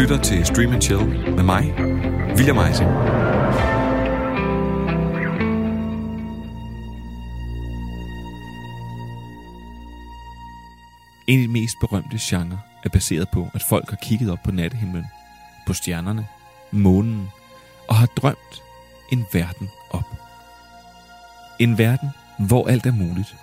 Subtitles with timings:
[0.00, 1.74] lytter til Stream and Chill med mig,
[2.36, 2.90] William Eising.
[11.26, 14.50] En af de mest berømte genrer er baseret på, at folk har kigget op på
[14.50, 15.04] nattehimlen,
[15.66, 16.26] på stjernerne,
[16.70, 17.28] månen
[17.88, 18.62] og har drømt
[19.12, 20.06] en verden op.
[21.60, 22.08] En verden,
[22.38, 23.36] hvor alt er muligt.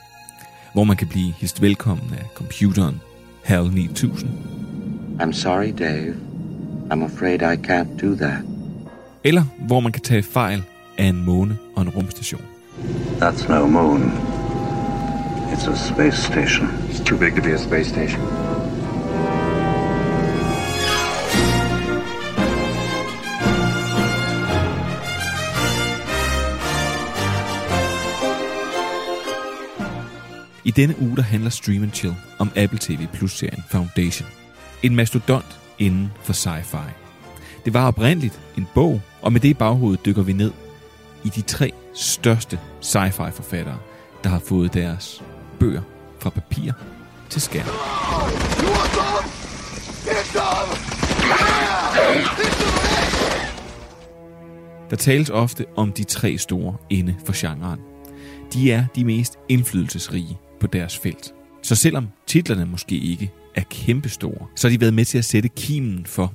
[0.73, 3.01] Hvor man kan blive hist velkommen af computeren
[3.43, 4.29] HAL 9000.
[5.19, 6.30] I'm sorry, Dave.
[6.91, 8.43] I'm afraid I can't do that.
[9.23, 10.63] Eller hvor man kan tage fejl
[10.97, 12.41] af en måne og en rumstation.
[13.21, 14.01] That's no moon.
[15.51, 16.67] It's a space station.
[16.89, 18.21] It's too big to be a space station.
[30.65, 34.27] I denne uge der handler Stream and Chill om Apple TV Plus-serien Foundation.
[34.83, 36.91] En mastodont inden for sci-fi.
[37.65, 40.51] Det var oprindeligt en bog, og med det i baghovedet dykker vi ned
[41.23, 43.77] i de tre største sci-fi forfattere,
[44.23, 45.23] der har fået deres
[45.59, 45.81] bøger
[46.19, 46.71] fra papir
[47.29, 47.65] til skærm.
[54.89, 57.79] Der tales ofte om de tre store inde for genren.
[58.53, 61.33] De er de mest indflydelsesrige på deres felt.
[61.61, 65.49] Så selvom titlerne måske ikke er kæmpestore, så har de været med til at sætte
[65.49, 66.33] kimen for,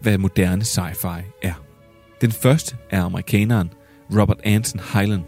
[0.00, 1.62] hvad moderne sci-fi er.
[2.20, 3.70] Den første er amerikaneren
[4.18, 5.22] Robert Anton Highland,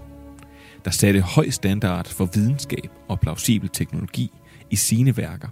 [0.84, 4.30] der satte høj standard for videnskab og plausibel teknologi
[4.70, 5.48] i sine værker,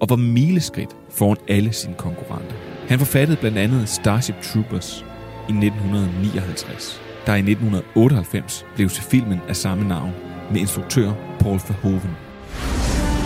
[0.00, 2.54] og var mileskridt foran alle sine konkurrenter.
[2.88, 5.04] Han forfattede blandt andet Starship Troopers
[5.48, 10.12] i 1959, der i 1998 blev til filmen af samme navn
[10.50, 12.31] med instruktør Paul Verhoeven.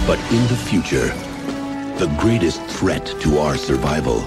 [0.07, 1.09] But in the future,
[1.99, 4.19] the greatest threat to our survival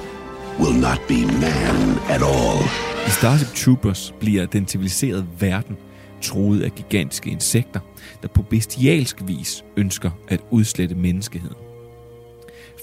[0.59, 2.59] will not be man at all.
[3.07, 5.77] I Starship Troopers bliver den civiliserede verden
[6.21, 7.79] troet af gigantiske insekter,
[8.21, 11.57] der på bestialsk vis ønsker at udslette menneskeheden.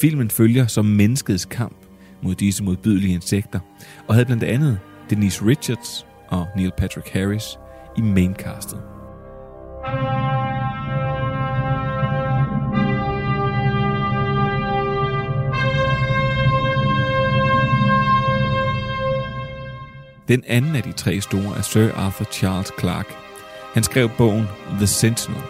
[0.00, 1.76] Filmen følger som menneskets kamp
[2.22, 3.60] mod disse modbydelige insekter,
[4.08, 4.78] og havde blandt andet
[5.10, 7.58] Denise Richards og Neil Patrick Harris
[7.96, 8.80] i maincastet.
[20.28, 23.14] Den anden af de tre store er Sir Arthur Charles Clarke.
[23.74, 25.40] Han skrev bogen The Sentinel,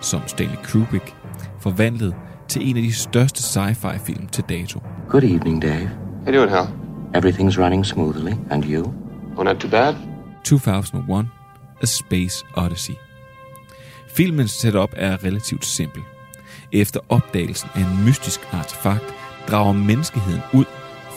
[0.00, 1.14] som Stanley Kubrick
[1.60, 2.14] forvandlede
[2.48, 4.80] til en af de største sci-fi film til dato.
[5.08, 5.90] Good evening, Dave.
[6.24, 6.66] How you doing, Hal?
[7.16, 8.94] Everything's running smoothly, and you?
[9.36, 9.94] Oh, not too bad.
[10.44, 11.28] 2001
[11.82, 12.94] A Space Odyssey.
[14.08, 16.02] Filmens setup er relativt simpel.
[16.72, 19.14] Efter opdagelsen af en mystisk artefakt
[19.48, 20.64] drager menneskeheden ud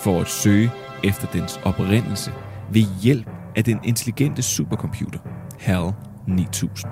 [0.03, 0.71] for at søge
[1.03, 2.31] efter dens oprindelse
[2.71, 5.19] ved hjælp af den intelligente supercomputer
[5.59, 5.93] HAL
[6.27, 6.91] 9000.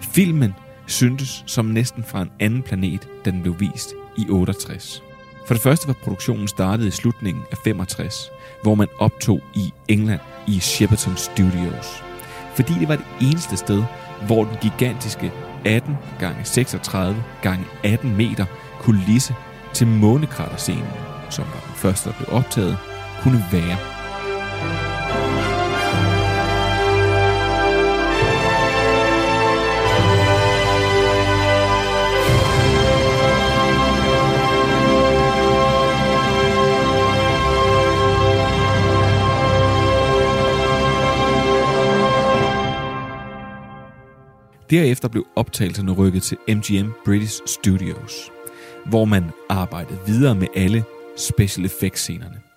[0.00, 0.54] Filmen
[0.86, 5.02] syntes som næsten fra en anden planet, da den blev vist i 68.
[5.46, 8.30] For det første var produktionen startet i slutningen af 65,
[8.62, 12.04] hvor man optog i England i Shepperton Studios.
[12.54, 13.84] Fordi det var det eneste sted,
[14.26, 15.32] hvor den gigantiske
[15.64, 18.46] 18 gange 36 gange 18 meter
[18.80, 19.34] kulisse
[19.74, 20.92] til månekraterscenen,
[21.30, 22.78] som var den første, der blev optaget,
[23.22, 24.01] kunne være.
[44.72, 48.30] Derefter blev optagelserne rykket til MGM British Studios,
[48.86, 50.84] hvor man arbejdede videre med alle
[51.16, 52.51] special effects scenerne.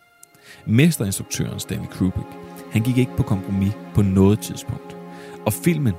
[0.68, 2.28] Mesterinstruktøren Stanley Kubrick,
[2.72, 4.98] han gik ikke på kompromis på noget tidspunkt,
[5.46, 5.94] og filmen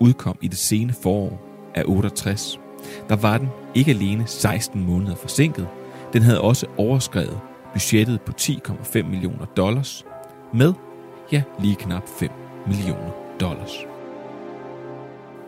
[0.00, 2.60] udkom i det sene forår af 68.
[3.08, 5.68] Der var den ikke alene 16 måneder forsinket,
[6.12, 7.40] den havde også overskrevet
[7.72, 10.04] budgettet på 10,5 millioner dollars
[10.54, 10.74] med,
[11.32, 12.30] ja, lige knap 5
[12.66, 13.10] millioner
[13.40, 13.76] dollars.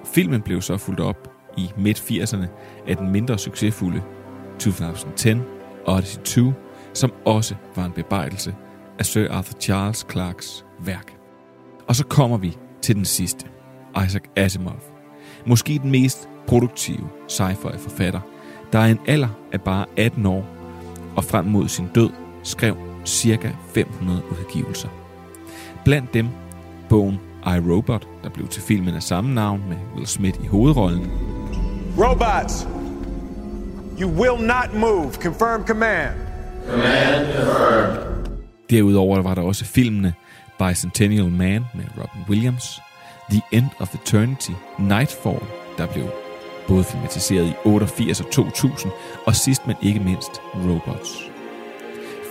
[0.05, 2.47] Filmen blev så fuldt op i midt-80'erne
[2.89, 4.03] af den mindre succesfulde
[4.59, 5.35] 2010
[5.87, 6.53] Odyssey 2,
[6.95, 8.55] som også var en bebejdelse
[8.99, 11.17] af Sir Arthur Charles Clarks værk.
[11.89, 13.47] Og så kommer vi til den sidste,
[14.07, 14.83] Isaac Asimov.
[15.47, 18.21] Måske den mest produktive sci-fi forfatter,
[18.73, 20.47] der er en alder af bare 18 år,
[21.17, 22.11] og frem mod sin død
[22.43, 24.89] skrev cirka 500 udgivelser.
[25.85, 26.29] Blandt dem
[26.89, 31.11] bogen I, Robot, der blev til filmen af samme navn med Will Smith i hovedrollen,
[31.99, 32.67] Robots,
[34.01, 35.13] you will not move.
[35.13, 36.32] Confirm command.
[38.71, 40.15] Derudover var der også filmene
[40.59, 42.81] Bicentennial Man med Robin Williams,
[43.31, 45.41] The End of Eternity, Nightfall,
[45.79, 46.05] der blev
[46.69, 48.93] både filmatiseret i 88 og 2000,
[49.27, 51.31] og sidst men ikke mindst Robots.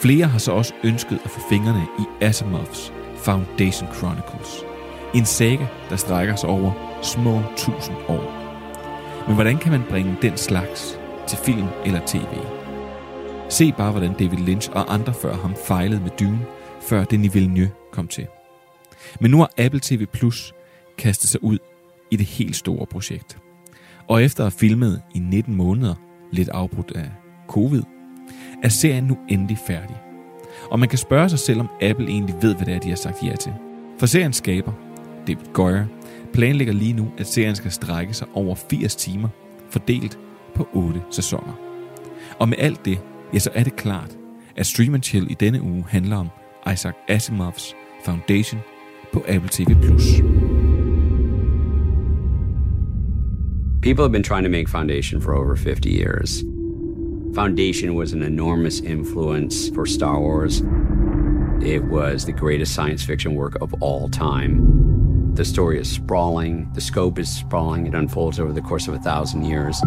[0.01, 4.63] Flere har så også ønsket at få fingrene i Asimovs Foundation Chronicles.
[5.15, 8.33] En saga, der strækker sig over små tusind år.
[9.27, 12.60] Men hvordan kan man bringe den slags til film eller tv?
[13.51, 16.39] Se bare, hvordan David Lynch og andre før ham fejlede med Dune,
[16.81, 18.27] før Denis Villeneuve kom til.
[19.19, 20.53] Men nu har Apple TV Plus
[20.97, 21.57] kastet sig ud
[22.11, 23.37] i det helt store projekt.
[24.07, 25.95] Og efter at have filmet i 19 måneder,
[26.31, 27.11] lidt afbrudt af
[27.47, 27.83] covid,
[28.63, 29.95] er serien nu endelig færdig.
[30.71, 32.95] Og man kan spørge sig selv, om Apple egentlig ved, hvad det er, de har
[32.95, 33.53] sagt ja til.
[33.99, 34.71] For seriens skaber,
[35.27, 35.85] David Goyer,
[36.33, 39.29] planlægger lige nu, at serien skal strække sig over 80 timer,
[39.69, 40.19] fordelt
[40.55, 41.53] på 8 sæsoner.
[42.39, 42.99] Og med alt det,
[43.33, 44.17] ja, så er det klart,
[44.55, 46.29] at Stream Chill i denne uge handler om
[46.73, 47.75] Isaac Asimovs
[48.05, 48.59] Foundation
[49.13, 49.65] på Apple TV+.
[53.81, 56.43] People have been trying to make Foundation for over 50 years.
[57.33, 60.61] Foundation was an enormous influence for Star Wars.
[61.61, 65.33] It was the greatest science fiction work of all time.
[65.35, 68.99] The story is sprawling, the scope is sprawling, it unfolds over the course of a
[68.99, 69.81] thousand years.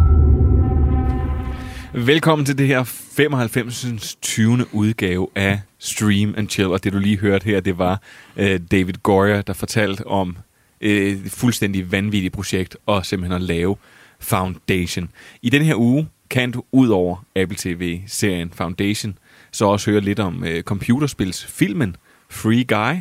[1.97, 4.17] Velkommen til det her 95.
[4.23, 4.67] 20.
[4.73, 8.01] udgave af Stream and Chill, og det du lige hørte her, det var
[8.37, 10.37] øh, David Goyer, der fortalte om
[10.81, 13.77] øh, et fuldstændig vanvittigt projekt og simpelthen at lave
[14.21, 15.11] Foundation.
[15.43, 19.19] I den her uge kan du ud over Apple TV-serien Foundation
[19.53, 21.97] så også høre lidt om øh, computerspilsfilmen
[22.31, 23.01] Free Guy,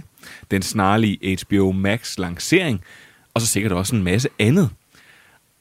[0.52, 2.82] den snarlige HBO Max lancering,
[3.34, 4.70] og så sikkert også en masse andet.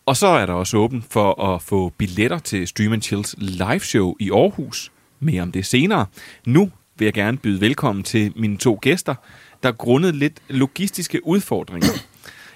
[0.06, 4.14] Og så er der også åben for at få billetter til Stream Chills live show
[4.20, 4.93] i Aarhus.
[5.20, 6.06] Mere om det senere.
[6.46, 9.14] Nu vil jeg gerne byde velkommen til mine to gæster,
[9.62, 11.88] der grundet lidt logistiske udfordringer.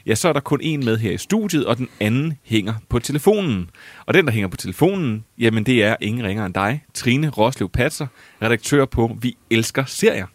[0.06, 2.98] Ja, så er der kun en med her i studiet, og den anden hænger på
[2.98, 3.70] telefonen.
[4.06, 7.68] Og den, der hænger på telefonen, jamen det er ingen ringer end dig, Trine Roslev
[7.68, 8.06] Patser,
[8.42, 10.26] redaktør på Vi Elsker Serier.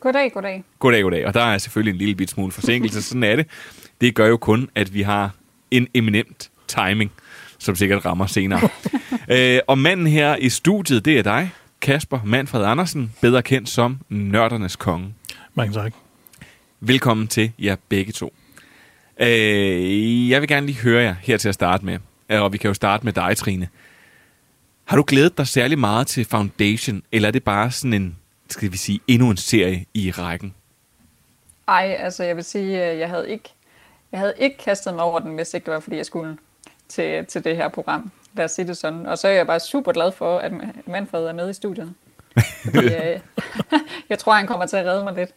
[0.00, 0.64] Goddag, goddag.
[0.78, 1.26] Goddag, goddag.
[1.26, 3.46] Og der er selvfølgelig en lille bit smule forsinkelse, sådan er det.
[4.00, 5.30] Det gør jo kun, at vi har
[5.70, 7.12] en eminent timing,
[7.58, 8.68] som sikkert rammer senere.
[9.34, 11.50] øh, og manden her i studiet, det er dig,
[11.80, 15.14] Kasper Manfred Andersen, bedre kendt som Nørdernes Konge.
[15.54, 15.92] Mange tak.
[16.80, 18.34] Velkommen til jer begge to.
[19.20, 21.98] Øh, jeg vil gerne lige høre jer her til at starte med,
[22.28, 23.68] øh, og vi kan jo starte med dig, Trine.
[24.84, 28.16] Har du glædet dig særlig meget til Foundation, eller er det bare sådan en,
[28.50, 30.54] skal vi sige, endnu en serie i rækken?
[31.68, 33.48] Ej, altså jeg vil sige, at jeg havde ikke,
[34.12, 36.36] jeg havde ikke kastet mig over den, hvis ikke det var, fordi jeg skulle
[36.88, 38.10] til, til det her program.
[38.34, 39.06] Lad os sige det sådan.
[39.06, 40.52] Og så er jeg bare super glad for, at
[40.86, 41.94] Manfred er med i studiet.
[42.64, 43.20] Fordi, øh,
[44.10, 45.30] jeg tror, han kommer til at redde mig lidt.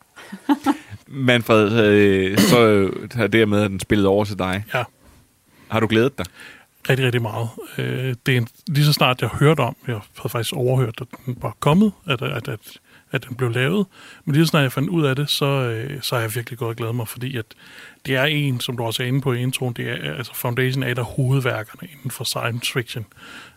[1.07, 4.66] Manfred, øh, så har det med, at den spillede over til dig.
[4.74, 4.83] Ja.
[5.68, 6.25] Har du glædet dig?
[6.89, 7.50] Rigtig, rigtig meget.
[7.77, 11.07] Øh, det er en, lige så snart jeg hørte om, jeg havde faktisk overhørt, at
[11.25, 12.80] den var kommet, at, at, at,
[13.11, 13.85] at den blev lavet,
[14.25, 16.61] men lige så snart jeg fandt ud af det, så, øh, så har jeg virkelig
[16.61, 17.45] og glædet mig, fordi at
[18.06, 20.83] det er en, som du også er inde på i introen, det er, altså Foundation
[20.83, 23.06] er et af hovedværkerne inden for science fiction,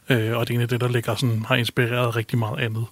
[0.09, 2.87] øh, og det er en af det, der ligger sådan, har inspireret rigtig meget andet.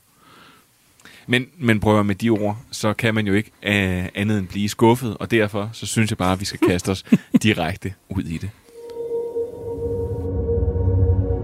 [1.26, 4.68] Men, men prøver med de ord, så kan man jo ikke uh, andet end blive
[4.68, 7.04] skuffet, og derfor så synes jeg bare, at vi skal kaste os
[7.42, 8.50] direkte ud i det.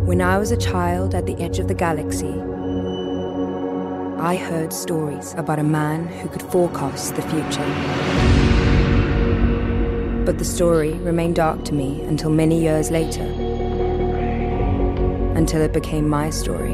[0.09, 2.56] When I was a child at the edge of the galaxy,
[4.19, 7.67] I heard stories about a man who could forecast the future.
[10.25, 13.23] But the story remained dark to me until many years later,
[15.37, 16.73] until it became my story.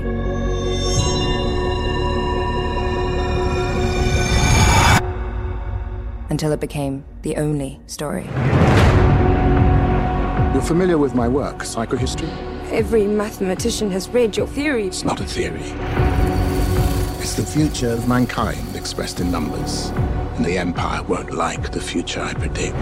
[6.30, 8.28] Until it became the only story.
[10.54, 12.30] You're familiar with my work, Psychohistory?
[12.70, 14.86] Every mathematician has read your theory.
[14.86, 16.21] It's not a theory.
[17.22, 19.90] It's the future of mankind expressed in numbers.
[20.34, 22.76] And the Empire won't like the future I predict.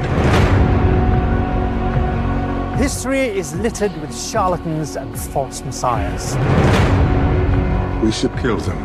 [2.81, 6.37] History is littered with charlatans and false messiahs.
[8.03, 8.81] We should kill them.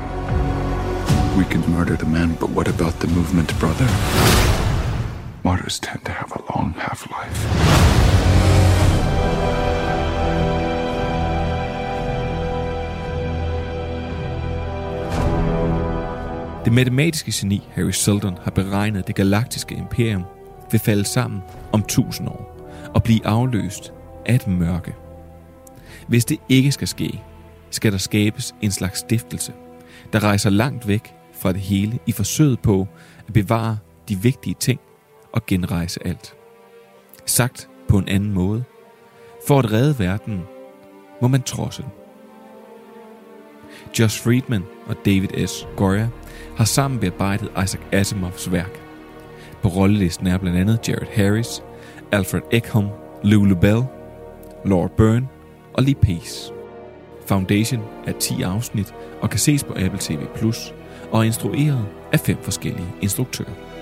[1.37, 3.87] We can murder the men, but what about the movement, brother?
[5.45, 7.74] Martyrs tend to have a long half-life.
[16.65, 20.23] Det matematiske geni Harry Seldon har beregnet, at det galaktiske imperium
[20.71, 21.41] vil falde sammen
[21.71, 23.93] om 1000 år og blive afløst
[24.25, 24.95] af et mørke.
[26.07, 27.21] Hvis det ikke skal ske,
[27.69, 29.53] skal der skabes en slags stiftelse,
[30.13, 32.87] der rejser langt væk fra det hele i forsøget på
[33.27, 33.77] at bevare
[34.09, 34.79] de vigtige ting
[35.33, 36.33] og genrejse alt.
[37.25, 38.63] Sagt på en anden måde.
[39.47, 40.41] For at redde verden,
[41.21, 41.91] må man trodse den.
[43.99, 45.67] Josh Friedman og David S.
[45.75, 46.07] Goya
[46.57, 48.79] har sammen bearbejdet Isaac Asimovs værk.
[49.61, 51.63] På rollelisten er blandt andet Jared Harris,
[52.11, 52.87] Alfred Ekholm,
[53.23, 53.83] Lulu Bell,
[54.65, 55.27] Laura Byrne
[55.73, 56.53] og Lee Pace.
[57.25, 60.19] Foundation er 10 afsnit og kan ses på Apple TV+,
[61.11, 63.74] og er instrueret af fem forskellige instruktører.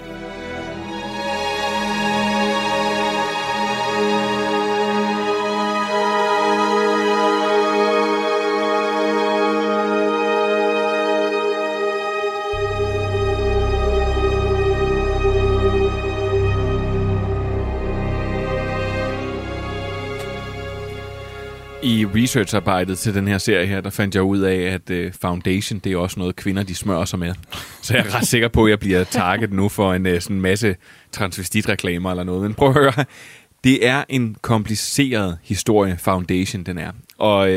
[22.35, 25.91] Researcharbejdet til den her serie her, der fandt jeg ud af, at uh, foundation, det
[25.91, 27.33] er også noget, kvinder de smører sig med.
[27.81, 30.41] Så jeg er ret sikker på, at jeg bliver target nu for en uh, sådan
[30.41, 30.75] masse
[31.11, 32.41] transvestitreklamer eller noget.
[32.41, 33.05] Men prøv at høre,
[33.63, 36.91] det er en kompliceret historie, foundation den er.
[37.17, 37.55] Og uh,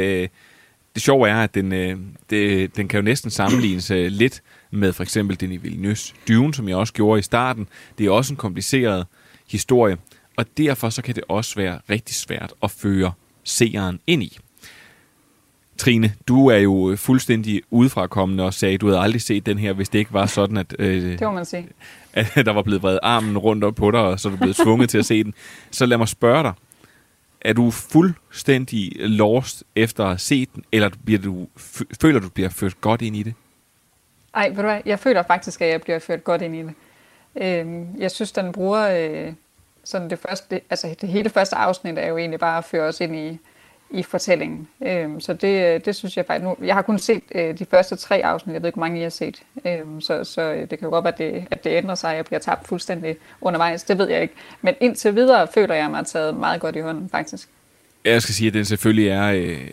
[0.95, 4.93] det sjove er, at den, uh, det, den kan jo næsten sammenlignes uh, lidt med
[4.93, 7.69] for eksempel den i Vilnius Dune, som jeg også gjorde i starten.
[7.99, 9.07] Det er også en kompliceret
[9.51, 9.97] historie,
[10.37, 13.13] og derfor så kan det også være rigtig svært at føre
[13.45, 14.39] seeren ind i.
[15.79, 19.73] Trine, du er jo fuldstændig udefrakommende og sagde, at du havde aldrig set den her,
[19.73, 21.69] hvis det ikke var sådan, at, øh, Det må man sige.
[22.13, 24.57] at der var blevet vredet armen rundt op på dig, og så er du blevet
[24.57, 25.35] tvunget til at se den.
[25.71, 26.53] Så lad mig spørge dig,
[27.41, 31.47] er du fuldstændig lost efter at have set den, eller bliver du,
[32.01, 33.35] føler du, bliver ført godt ind i det?
[34.35, 36.75] Ej, ved du hvad, jeg føler faktisk, at jeg bliver ført godt ind i det.
[37.43, 38.89] Øhm, jeg synes, den bruger
[39.27, 39.33] øh,
[39.85, 43.01] sådan det første, altså det hele første afsnit er jo egentlig bare at føre os
[43.01, 43.39] ind i,
[43.91, 44.69] i fortællingen.
[44.87, 47.65] Øhm, så det, øh, det synes jeg faktisk nu, jeg har kun set øh, de
[47.65, 50.61] første tre afsnit, jeg ved ikke, hvor mange I har set, øhm, så, så øh,
[50.61, 53.17] det kan jo godt være, at det, at det ændrer sig, jeg bliver tabt fuldstændig
[53.41, 54.35] undervejs, det ved jeg ikke.
[54.63, 57.49] Men indtil videre føler jeg mig taget meget godt i hånden, faktisk.
[58.05, 59.33] Jeg skal sige, at den selvfølgelig er...
[59.33, 59.71] Øh,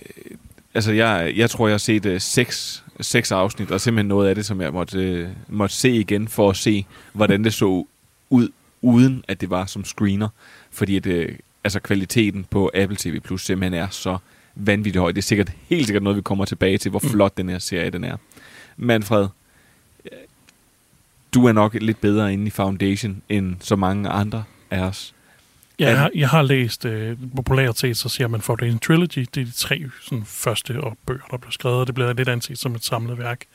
[0.73, 4.35] altså, jeg, jeg tror, jeg har set øh, seks, seks afsnit, og simpelthen noget af
[4.35, 7.85] det, som jeg måtte, øh, måtte se igen, for at se, hvordan det så
[8.29, 8.49] ud,
[8.81, 10.29] uden at det var som screener.
[10.71, 14.17] Fordi at, øh, altså, kvaliteten på Apple TV Plus simpelthen er så
[14.55, 15.11] vanvittigt høj.
[15.11, 17.89] Det er sikkert helt sikkert noget, vi kommer tilbage til, hvor flot den her serie
[17.89, 18.17] den er.
[18.77, 19.27] Manfred,
[21.33, 25.13] du er nok lidt bedre inde i Foundation, end så mange andre af os.
[25.79, 29.27] Ja, jeg har, jeg har læst øh, populært set, så siger man Foundation Trilogy.
[29.35, 32.29] Det er de tre sådan, første og bøger, der blev skrevet, og det bliver lidt
[32.29, 33.45] anset som et samlet værk.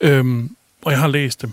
[0.00, 1.52] Øhm, og jeg har læst dem,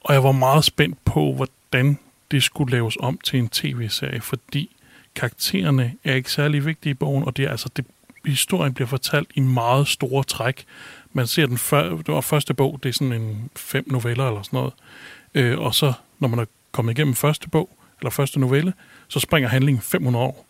[0.00, 1.98] og jeg var meget spændt på, hvordan
[2.30, 4.75] det skulle laves om til en tv-serie, fordi
[5.16, 7.84] karaktererne er ikke særlig vigtige i bogen, og det er altså det,
[8.24, 10.64] historien bliver fortalt i meget store træk.
[11.12, 14.42] Man ser den før, det var første bog, det er sådan en fem noveller eller
[14.42, 14.72] sådan noget.
[15.34, 17.70] Øh, og så, når man er kommet igennem første bog,
[18.00, 18.72] eller første novelle,
[19.08, 20.46] så springer handlingen 500 år.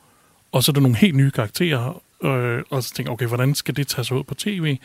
[0.52, 3.76] Og så er der nogle helt nye karakterer, øh, og så tænker okay, hvordan skal
[3.76, 4.78] det tage sig ud på tv?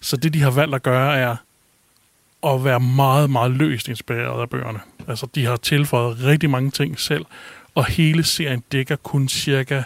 [0.00, 1.36] Så det, de har valgt at gøre, er
[2.46, 4.80] at være meget, meget løst inspireret af bøgerne.
[5.08, 7.24] Altså, de har tilføjet rigtig mange ting selv,
[7.78, 9.82] og hele serien dækker kun cirka,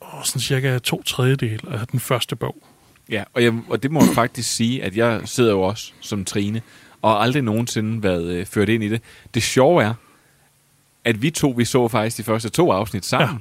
[0.00, 2.56] åh, sådan cirka to tredjedel af den første bog.
[3.08, 6.24] Ja, og, jeg, og det må jeg faktisk sige, at jeg sidder jo også som
[6.24, 6.62] Trine,
[7.02, 9.02] og har aldrig nogensinde været øh, ført ind i det.
[9.34, 9.94] Det sjove er,
[11.04, 13.40] at vi to, vi så faktisk de første to afsnit sammen.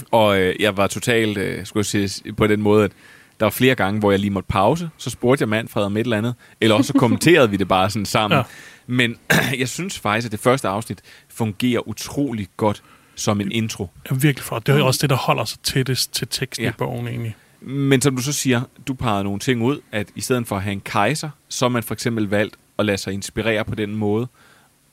[0.00, 0.04] Ja.
[0.10, 2.92] Og øh, jeg var totalt, øh, skulle jeg sige, på den måde, at
[3.40, 4.90] der var flere gange, hvor jeg lige måtte pause.
[4.96, 6.34] Så spurgte jeg Manfred om et eller andet.
[6.60, 8.36] Eller også så kommenterede vi det bare sådan sammen.
[8.36, 8.42] Ja.
[8.88, 9.16] Men
[9.58, 12.82] jeg synes faktisk, at det første afsnit fungerer utrolig godt
[13.14, 13.90] som en intro.
[14.10, 14.66] Ja, virkelig flot.
[14.66, 16.70] Det er også det, der holder sig tættest til teksten ja.
[16.70, 17.36] I bogen egentlig.
[17.60, 20.62] Men som du så siger, du pegede nogle ting ud, at i stedet for at
[20.62, 23.94] have en kejser, så har man for eksempel valgt at lade sig inspirere på den
[23.94, 24.28] måde,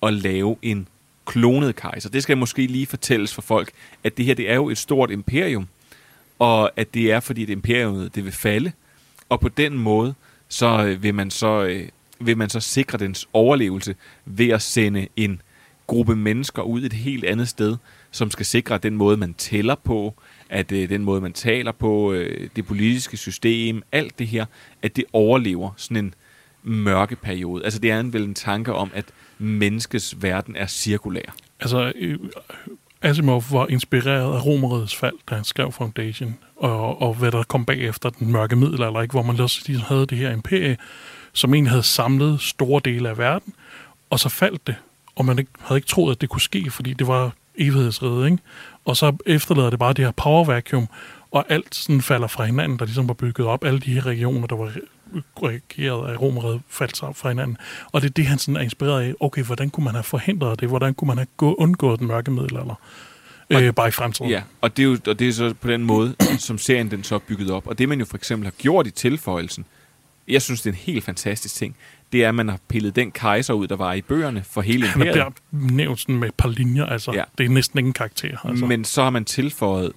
[0.02, 0.88] og lave en
[1.26, 2.10] klonet kejser.
[2.10, 3.72] Det skal måske lige fortælles for folk,
[4.04, 5.68] at det her det er jo et stort imperium,
[6.40, 8.72] og at det er fordi, at imperiumet det vil falde,
[9.30, 10.14] og på den måde,
[10.48, 11.88] så øh, vil man så, øh,
[12.20, 13.96] vil man så sikre dens overlevelse
[14.26, 15.42] ved at sende en
[15.88, 17.78] gruppe mennesker ud et helt andet sted,
[18.12, 20.14] som skal sikre at den måde, man tæller på,
[20.50, 24.46] at øh, den måde, man taler på, øh, det politiske system, alt det her,
[24.82, 26.14] at det overlever sådan en
[26.64, 27.64] mørke periode.
[27.64, 29.06] Altså det er en, vel en tanke om, at
[29.38, 31.36] menneskets verden er cirkulær.
[31.60, 32.20] Altså, øh,
[33.02, 37.66] Asimov var inspireret af Romerrigets fald, da han skrev Foundation, og, og hvad der kom
[37.66, 39.12] bagefter den mørke middelalder, ikke?
[39.12, 40.78] hvor man også ligesom havde det her imperie,
[41.36, 43.54] som egentlig havde samlet store dele af verden,
[44.10, 44.76] og så faldt det,
[45.16, 48.44] og man ikke, havde ikke troet, at det kunne ske, fordi det var evighedsriget, ikke?
[48.86, 50.88] Og så efterlader det bare det her power vacuum,
[51.32, 53.64] og alt sådan falder fra hinanden, der ligesom var bygget op.
[53.64, 54.72] Alle de her regioner, der var
[55.44, 57.58] regeret af romeriet, faldt sig fra hinanden.
[57.92, 59.14] Og det er det, han sådan er inspireret af.
[59.20, 60.70] Okay, hvordan kunne man have forhindret det?
[60.70, 62.76] Hvordan kunne man have gå, undgået den mørke middelalder?
[63.50, 64.32] Øh, bare i fremtiden.
[64.32, 67.04] Ja, og det, er jo, og det er så på den måde, som serien den
[67.04, 67.68] så er bygget op.
[67.68, 69.66] Og det man jo for eksempel har gjort i tilføjelsen,
[70.28, 71.76] jeg synes, det er en helt fantastisk ting,
[72.12, 74.88] det er, at man har pillet den kejser ud, der var i bøgerne for hele
[74.88, 75.34] Han er imperiet.
[75.52, 77.12] der nævnt sådan med et par linjer, altså.
[77.12, 77.24] Ja.
[77.38, 78.46] Det er næsten ingen karakter.
[78.46, 78.66] Altså.
[78.66, 79.92] Men så har man tilføjet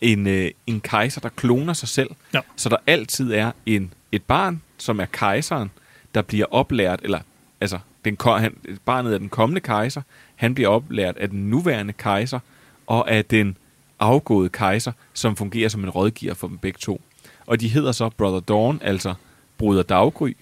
[0.00, 2.10] en, øh, en kejser, der kloner sig selv.
[2.34, 2.40] Ja.
[2.56, 5.70] Så der altid er en, et barn, som er kejseren,
[6.14, 7.20] der bliver oplært, eller
[7.60, 10.02] altså, den, han, barnet af den kommende kejser,
[10.34, 12.38] han bliver oplært af den nuværende kejser,
[12.86, 13.56] og af den
[14.00, 17.00] afgåede kejser, som fungerer som en rådgiver for dem begge to.
[17.46, 19.14] Og de hedder så Brother Dawn, altså
[19.58, 20.36] Bruder Daggry,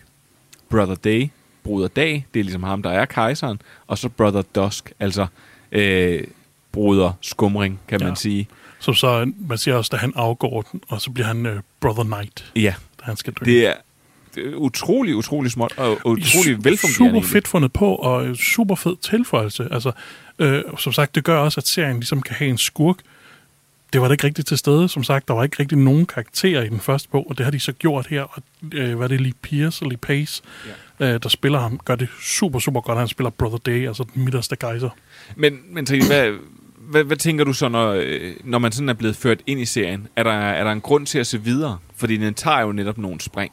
[0.69, 1.29] Brother Day,
[1.63, 5.27] Bruder Dag, det er ligesom ham, der er kejseren, og så Brother Dusk, altså
[5.73, 6.25] øh,
[6.73, 8.15] Bruder Skumring, kan man Ja.
[8.15, 8.49] sige.
[8.79, 12.05] Som så, man siger også, da han afgår den, og så bliver han øh, Brother
[12.05, 13.45] Knight, Ja, da han skal dø.
[13.45, 13.75] det er,
[14.35, 17.21] det er utrolig, utrolig småt, og utrolig velfungerende.
[17.21, 19.69] Super fedt fundet på, og øh, super fed tilføjelse.
[19.71, 19.93] Altså,
[20.39, 22.97] øh, som sagt, det gør også, at serien ligesom kan have en skurk.
[23.93, 24.89] Det var da ikke rigtigt til stede.
[24.89, 27.51] Som sagt, der var ikke rigtig nogen karakterer i den første bog, og det har
[27.51, 28.23] de så gjort her.
[28.23, 28.43] Og,
[28.75, 30.43] øh, hvad er det, Lee Pierce eller Lee Pace,
[31.01, 31.15] ja.
[31.15, 32.99] øh, der spiller ham, gør det super, super godt.
[32.99, 34.91] Han spiller Brother Day, altså den midterste gejser.
[35.37, 36.33] Men, men Trine, hvad,
[36.91, 39.65] hvad, hvad tænker du så, når, øh, når man sådan er blevet ført ind i
[39.65, 40.09] serien?
[40.17, 41.79] Er der, er der en grund til at se videre?
[41.97, 43.53] Fordi den tager jo netop nogle spring.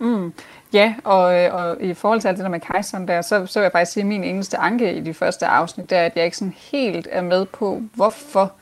[0.00, 0.32] Mm.
[0.72, 3.58] Ja, og, øh, og i forhold til alt det der med kejseren der, så, så
[3.58, 6.12] vil jeg faktisk sige, at min eneste anke i de første afsnit, det er, at
[6.16, 8.52] jeg ikke sådan helt er med på, hvorfor,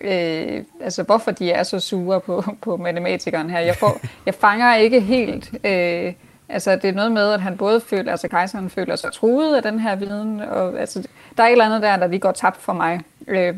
[0.00, 3.58] øh, altså hvorfor de er så sure på, på matematikeren her.
[3.58, 6.12] Jeg, får, jeg fanger ikke helt, øh,
[6.48, 9.62] altså det er noget med, at han både føler, altså kejseren føler sig truet af
[9.62, 12.62] den her viden, og altså, der er et eller andet der, der lige går tabt
[12.62, 13.00] for mig.
[13.28, 13.54] Øh,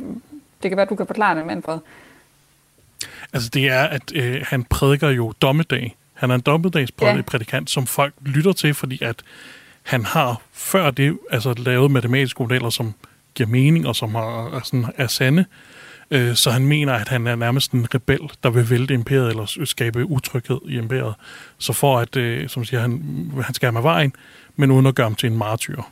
[0.63, 1.79] det kan være, du kan forklare det, Manfred.
[3.33, 5.97] Altså det er, at øh, han prædiker jo dommedag.
[6.15, 7.73] Han er en dommedagsprædikant, ja.
[7.73, 9.17] som folk lytter til, fordi at
[9.83, 12.95] han har før det altså, lavet matematiske modeller, som
[13.35, 15.41] giver mening og som har, er, sådan, er sande.
[15.41, 15.47] Øh,
[16.35, 20.05] så han mener, at han er nærmest en rebel, der vil vælte imperiet eller skabe
[20.07, 21.15] utryghed i imperiet.
[21.59, 23.03] Så for at, øh, som siger, han,
[23.45, 24.13] han skal have med vejen,
[24.57, 25.83] men uden at gøre ham til en martyr.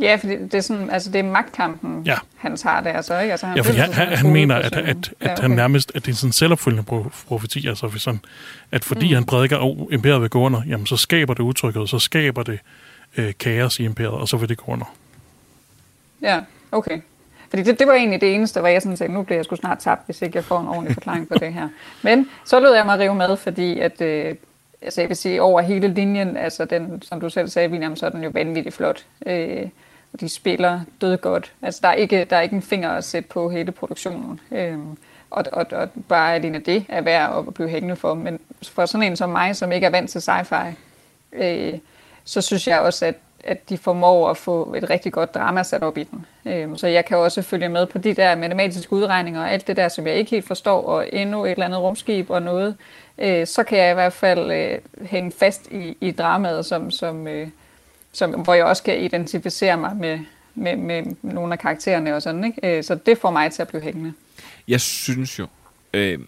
[0.00, 2.16] Ja, fordi det er, sådan, altså det er magtkampen, Ja.
[2.36, 3.32] han tager der så, ikke?
[3.32, 5.48] Altså, han Ja, føler han, han, han mener, at, at, at Ja, han okay.
[5.56, 8.20] nærmest, at det er sådan en selvopfyldende pro- profeti, altså hvis han,
[8.72, 9.14] at fordi mm.
[9.14, 12.42] han prædiker, at oh, imperiet vil gå under, jamen så skaber det utryghed, så skaber
[12.42, 12.58] det
[13.16, 14.94] øh, kaos i imperiet, og så vil det gå under.
[16.22, 16.40] Ja,
[16.72, 17.00] okay.
[17.50, 19.56] Fordi det, det var egentlig det eneste, hvor jeg sådan sagde, nu bliver jeg sgu
[19.56, 21.68] snart tabt, hvis ikke jeg får en ordentlig forklaring på det her.
[22.02, 24.34] Men så lød jeg mig rive med, fordi at, øh,
[24.82, 28.06] altså jeg vil sige, over hele linjen, altså den, som du selv sagde, William, så
[28.06, 29.06] er den jo vanvittigt flot.
[29.26, 29.68] Øh,
[30.12, 31.52] og de spiller død godt.
[31.62, 34.40] Altså der er, ikke, der er ikke en finger at sætte på hele produktionen.
[34.52, 34.78] Øh,
[35.30, 38.14] og, og, og bare alene det er værd at blive hængende for.
[38.14, 40.74] Men for sådan en som mig, som ikke er vant til sci-fi,
[41.32, 41.78] øh,
[42.24, 45.82] så synes jeg også, at, at de formår at få et rigtig godt drama sat
[45.82, 46.26] op i den.
[46.46, 49.76] Øhm, så jeg kan også følge med på de der matematiske udregninger og alt det
[49.76, 52.76] der, som jeg ikke helt forstår, og endnu et eller andet rumskib og noget.
[53.18, 57.28] Øh, så kan jeg i hvert fald øh, hænge fast i, i dramaet, som, som,
[57.28, 57.48] øh,
[58.12, 60.18] som, hvor jeg også kan identificere mig med,
[60.54, 62.44] med, med nogle af karaktererne og sådan.
[62.44, 62.78] Ikke?
[62.78, 64.12] Øh, så det får mig til at blive hængende.
[64.68, 65.46] Jeg synes jo,
[65.94, 66.18] øh,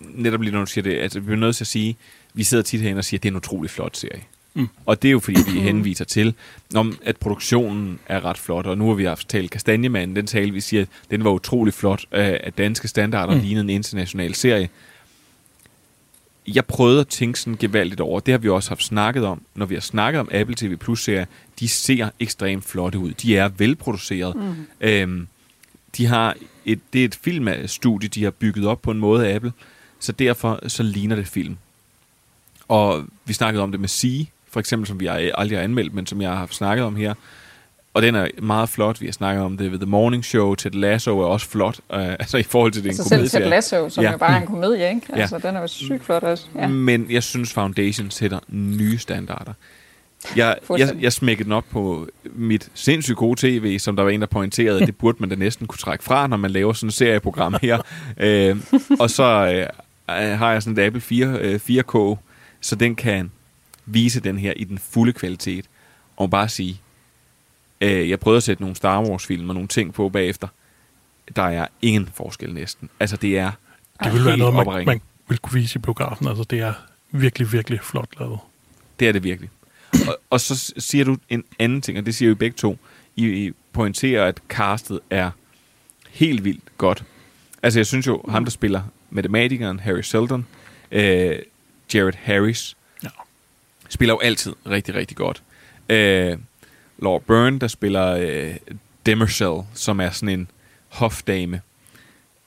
[0.00, 1.96] netop lige når du siger det, at vi er nødt til at sige,
[2.34, 4.22] vi sidder tit herinde og siger, at det er en utrolig flot serie.
[4.56, 4.68] Mm.
[4.86, 6.34] Og det er jo fordi, vi henviser til,
[6.74, 10.52] om at produktionen er ret flot, og nu har vi haft talt Kastanjemanden, den tale,
[10.52, 13.40] vi siger, at den var utrolig flot af, af danske standarder, mm.
[13.40, 14.68] Lignede en international serie.
[16.46, 19.66] Jeg prøvede at tænke sådan gevaldigt over, det har vi også haft snakket om, når
[19.66, 21.24] vi har snakket om Apple TV Plus serier,
[21.60, 24.36] de ser ekstremt flotte ud, de er velproduceret.
[24.36, 24.66] Mm.
[24.80, 25.28] Øhm,
[25.96, 29.34] de har et, det er et filmstudie, de har bygget op på en måde af
[29.34, 29.52] Apple,
[30.00, 31.56] så derfor så ligner det film.
[32.68, 35.94] Og vi snakkede om det med Sige, for eksempel, som vi har- aldrig har anmeldt,
[35.94, 37.14] men som jeg har snakket om her.
[37.94, 39.00] Og den er meget flot.
[39.00, 40.54] Vi har snakket om det ved The Morning Show.
[40.54, 41.80] Ted Lasso er også flot.
[41.94, 43.50] Uh, altså i forhold til det er en Altså selv Ted komedieserie.
[43.50, 44.12] Lasso, som ja.
[44.12, 45.00] jo bare er en komedie, ikke?
[45.08, 45.20] Ja.
[45.20, 46.46] Altså den er jo sygt flot også.
[46.54, 46.68] Ja.
[46.68, 49.52] Men jeg synes, Foundation sætter nye standarder.
[50.36, 54.20] Jeg, jeg, jeg smækkede den op på mit sindssygt gode tv, som der var en,
[54.20, 56.88] der pointerede, at det burde man da næsten kunne trække fra, når man laver sådan
[56.88, 57.78] et serieprogram her.
[58.18, 58.56] øh,
[59.00, 59.22] og så
[60.12, 62.16] øh, har jeg sådan et Apple 4, øh, 4K,
[62.60, 63.30] så den kan
[63.86, 65.64] vise den her i den fulde kvalitet.
[66.16, 66.80] Og bare sige,
[67.80, 70.48] øh, jeg prøvede at sætte nogle Star Wars-film og nogle ting på bagefter.
[71.36, 72.90] Der er ingen forskel næsten.
[73.00, 73.50] Altså det er
[74.04, 76.28] Det vil være noget, man, man vil kunne vise i biografen.
[76.28, 76.72] Altså det er
[77.10, 78.38] virkelig, virkelig flot lavet.
[79.00, 79.50] Det er det virkelig.
[80.08, 82.78] Og, og så siger du en anden ting, og det siger jo begge to.
[83.16, 85.30] I, I pointerer, at castet er
[86.10, 87.04] helt vildt godt.
[87.62, 90.46] Altså, jeg synes jo, ham, der spiller matematikeren Harry Seldon,
[90.90, 91.38] øh,
[91.94, 92.76] Jared Harris.
[93.88, 95.42] Spiller jo altid rigtig, rigtig godt.
[95.88, 96.38] Øh,
[96.98, 98.56] Laura Byrne, der spiller øh,
[99.06, 100.50] Demerzel, som er sådan en
[100.88, 101.60] hofdame,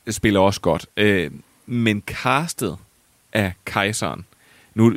[0.10, 0.86] spiller også godt.
[0.98, 1.32] Øh,
[1.66, 2.78] men castet
[3.34, 4.26] af kejseren,
[4.74, 4.96] nu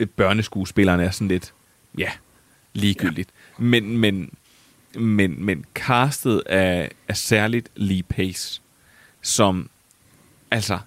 [0.00, 1.54] øh, børneskuespilleren er sådan lidt,
[1.98, 2.10] ja,
[2.72, 3.30] ligegyldigt.
[3.58, 3.64] Ja.
[3.64, 4.34] Men, men,
[4.94, 8.62] men, men castet af, af særligt Lee Pace,
[9.22, 9.70] som
[10.50, 10.78] altså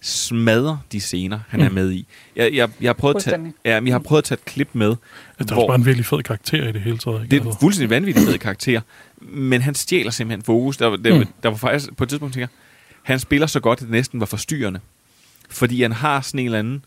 [0.00, 1.66] smadrer de scener, han mm.
[1.66, 2.06] er med i.
[2.36, 4.68] Jeg, jeg, jeg, har prøvet at tage, ja, jeg har prøvet at tage et klip
[4.72, 7.22] med, Ja, der er også bare en virkelig fed karakter i det hele taget.
[7.22, 7.30] Ikke?
[7.36, 8.80] det er en fuldstændig vanvittig fed karakter,
[9.20, 10.76] men han stjæler simpelthen fokus.
[10.76, 11.24] Der, der, Mm.
[11.42, 12.48] der var faktisk på et tidspunkt, tænker
[13.02, 14.80] han spiller så godt, at det næsten var forstyrrende.
[15.50, 16.84] Fordi han har sådan en eller anden,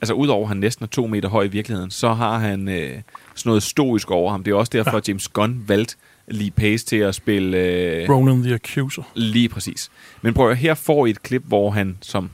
[0.00, 2.90] altså udover at han næsten er to meter høj i virkeligheden, så har han øh,
[3.34, 4.44] sådan noget stoisk over ham.
[4.44, 4.96] Det er også derfor, Ja.
[4.96, 5.96] at James Gunn valgte
[6.28, 7.56] Lee Pace til at spille...
[7.58, 9.02] Øh, Ronan the Accuser.
[9.14, 9.90] Lige præcis.
[10.22, 12.30] Men prøv at, her får I et klip, hvor han som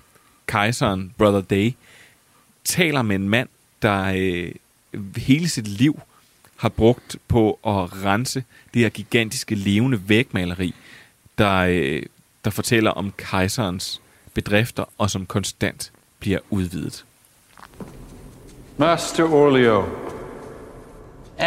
[0.49, 1.75] kejseren, Brother Day,
[2.65, 3.49] taler med en mand,
[3.83, 4.53] der øh,
[5.17, 6.01] hele sit liv
[6.57, 10.75] har brugt på at rense det her gigantiske levende vægmaleri,
[11.39, 12.03] der, øh,
[12.45, 14.01] der fortæller om kejserens
[14.35, 17.05] bedrifter, og som konstant bliver udvidet.
[18.77, 19.85] Master Orleo,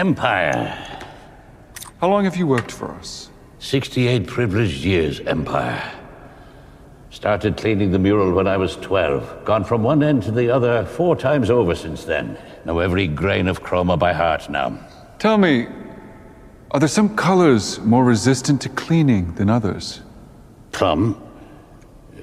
[0.01, 0.71] Empire.
[1.99, 3.31] how long have you worked for us?
[3.59, 6.00] 68 privileged years, Empire.
[7.11, 9.43] Started cleaning the mural when I was 12.
[9.43, 12.37] Gone from one end to the other four times over since then.
[12.63, 14.79] Know every grain of chroma by heart now.
[15.19, 15.67] Tell me,
[16.71, 19.99] are there some colors more resistant to cleaning than others?
[20.71, 21.21] Plum,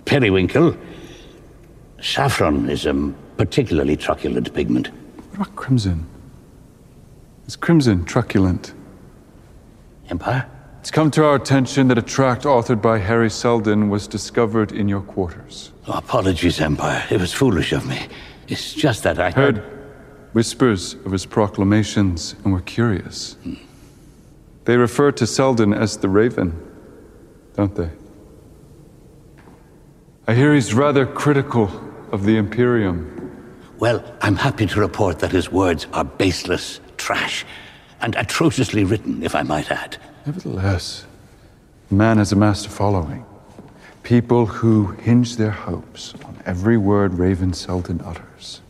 [0.07, 0.75] periwinkle,
[2.01, 2.95] saffron is a
[3.37, 4.89] particularly truculent pigment.
[4.89, 6.07] What about crimson?
[7.47, 8.73] Is crimson truculent?
[10.09, 10.49] Empire?
[10.81, 14.89] It's come to our attention that a tract authored by Harry Seldon was discovered in
[14.89, 15.73] your quarters.
[15.87, 17.05] Oh, apologies, Empire.
[17.11, 18.07] It was foolish of me.
[18.47, 19.59] It's just that I Heard
[20.33, 23.37] whispers of his proclamations and were curious.
[24.65, 26.55] They refer to Seldon as the Raven,
[27.55, 27.91] don't they?
[30.27, 31.71] I hear he's rather critical
[32.13, 33.15] of the Imperium.
[33.79, 37.45] Well, I'm happy to report that his words are baseless trash
[38.01, 39.97] and atrociously written, if I might add.
[40.29, 41.07] Nevertheless,
[41.91, 43.25] man has amassed a following.
[44.03, 48.61] People who hinge their hopes on every word Raven Seldon utters.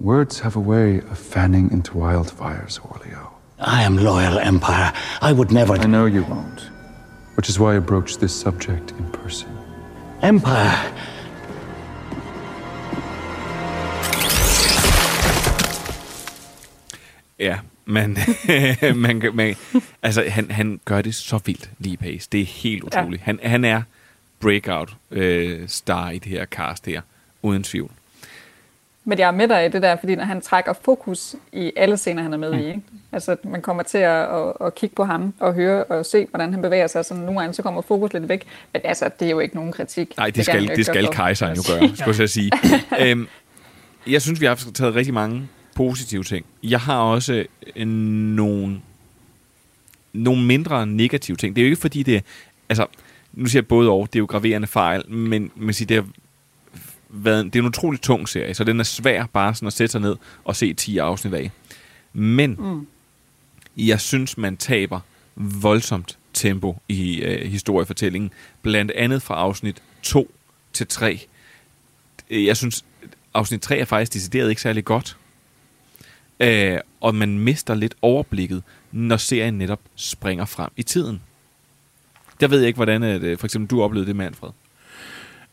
[0.00, 3.28] Words have a way of fanning into wildfires, Orleo.
[3.60, 4.92] I am loyal, Empire.
[5.22, 5.74] I would never.
[5.74, 6.70] I know you won't.
[7.36, 9.56] Which is why I broached this subject in person.
[10.22, 10.92] Empire.
[17.38, 18.18] Ja, men
[18.94, 19.56] man, man,
[20.02, 22.28] altså, han, han gør det så vildt, lige Pace.
[22.32, 23.00] Det er helt Ja.
[23.00, 23.22] utroligt.
[23.22, 23.82] Han, han er
[24.40, 27.00] breakout øh, star i det her cast her,
[27.42, 27.90] uden tvivl.
[29.04, 31.96] Men jeg er med dig i det der, fordi når han trækker fokus i alle
[31.96, 32.58] scener, han er med mm.
[32.58, 32.82] i, ikke?
[33.12, 36.52] altså man kommer til at, at, at kigge på ham og høre og se, hvordan
[36.52, 38.44] han bevæger sig, så nogle gange så kommer fokus lidt væk.
[38.72, 40.16] Men altså, det er jo ikke nogen kritik.
[40.16, 42.52] Nej, det, kan skal, det skal kejseren jo gøre, skulle jeg sige.
[43.00, 43.28] øhm,
[44.06, 45.48] jeg synes, vi har taget rigtig mange
[45.78, 46.46] positive ting.
[46.62, 47.44] Jeg har også
[47.76, 48.80] øh, nogle,
[50.12, 51.56] nogle mindre negative ting.
[51.56, 52.24] Det er jo ikke fordi, det.
[52.68, 52.86] Altså,
[53.32, 56.06] nu siger jeg både og, det er jo graverende fejl, men man siger, det har
[57.08, 59.92] været, det er en utrolig tung serie, så den er svær bare sådan at sætte
[59.92, 61.50] sig ned og se 10 afsnit af.
[62.12, 62.86] Men Mm.
[63.76, 65.00] jeg synes, man taber
[65.36, 68.30] voldsomt tempo i øh, historiefortællingen.
[68.62, 70.34] Blandt andet fra afsnit 2
[70.72, 71.26] til 3.
[72.30, 72.84] Øh, Jeg synes,
[73.34, 75.16] afsnit 3 er faktisk decideret ikke særlig godt.
[76.40, 81.22] Øh, og man mister lidt overblikket, når serien netop springer frem i tiden.
[82.40, 84.50] Jeg ved ikke, hvordan at, øh, for eksempel du oplevede det, Manfred.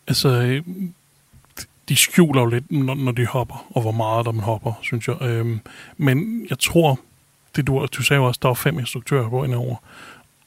[0.08, 0.64] Altså, øh,
[1.90, 5.08] de skjuler jo lidt, når, når de hopper, og hvor meget der man hopper, synes
[5.08, 5.22] jeg.
[5.22, 5.60] Øhm,
[5.98, 7.00] men jeg tror,
[7.56, 9.76] det du, du sagde jo også, der var fem instruktører på indover,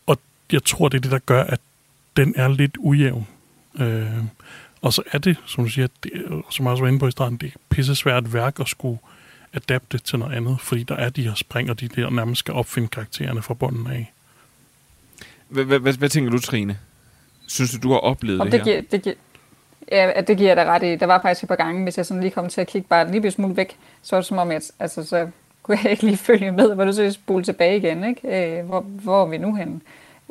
[0.06, 0.18] og
[0.52, 1.60] jeg tror, det er det, der gør, at
[2.16, 3.26] den er lidt ujævn.
[3.78, 4.24] Øh,
[4.80, 6.12] og så er det, som du siger, det,
[6.50, 8.98] som jeg også var inde på i starten, det er pisse svært værk at skulle
[9.54, 12.54] adapte til noget andet, fordi der er de her spring, og de der nærmest skal
[12.54, 14.12] opfinde karaktererne fra bunden af.
[15.48, 16.78] Hvad, tænker du, Trine?
[17.46, 18.64] Synes du, du har oplevet det, det, her?
[18.64, 19.14] giver, det, giver,
[19.92, 20.96] ja, at det giver jeg dig ret i.
[20.96, 23.02] Der var faktisk et par gange, hvis jeg sådan lige kom til at kigge bare
[23.02, 25.28] en lille smule væk, så var det som om, jeg, altså, så
[25.62, 28.04] kunne jeg ikke lige følge med, hvor du så spole tilbage igen.
[28.04, 28.58] Ikke?
[28.58, 29.80] Øh, hvor, hvor er vi nu henne?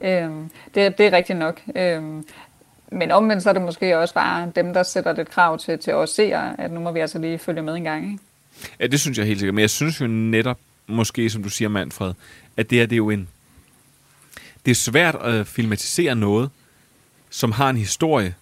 [0.02, 0.32] Øh,
[0.76, 1.62] det, det er rigtigt nok.
[1.76, 2.04] Øh,
[2.92, 5.94] men omvendt så er det måske også bare dem, der sætter lidt krav til, til
[5.94, 8.12] os seere, at nu må vi altså lige følge med en gang.
[8.12, 8.24] Ikke?
[8.80, 9.56] Ja, det synes jeg helt sikkert.
[9.56, 12.14] Men jeg synes jo netop, måske som du siger, Manfred,
[12.58, 13.28] at det her det er jo en...
[14.66, 16.50] Det er svært at filmatisere noget,
[17.30, 18.36] som har en historie,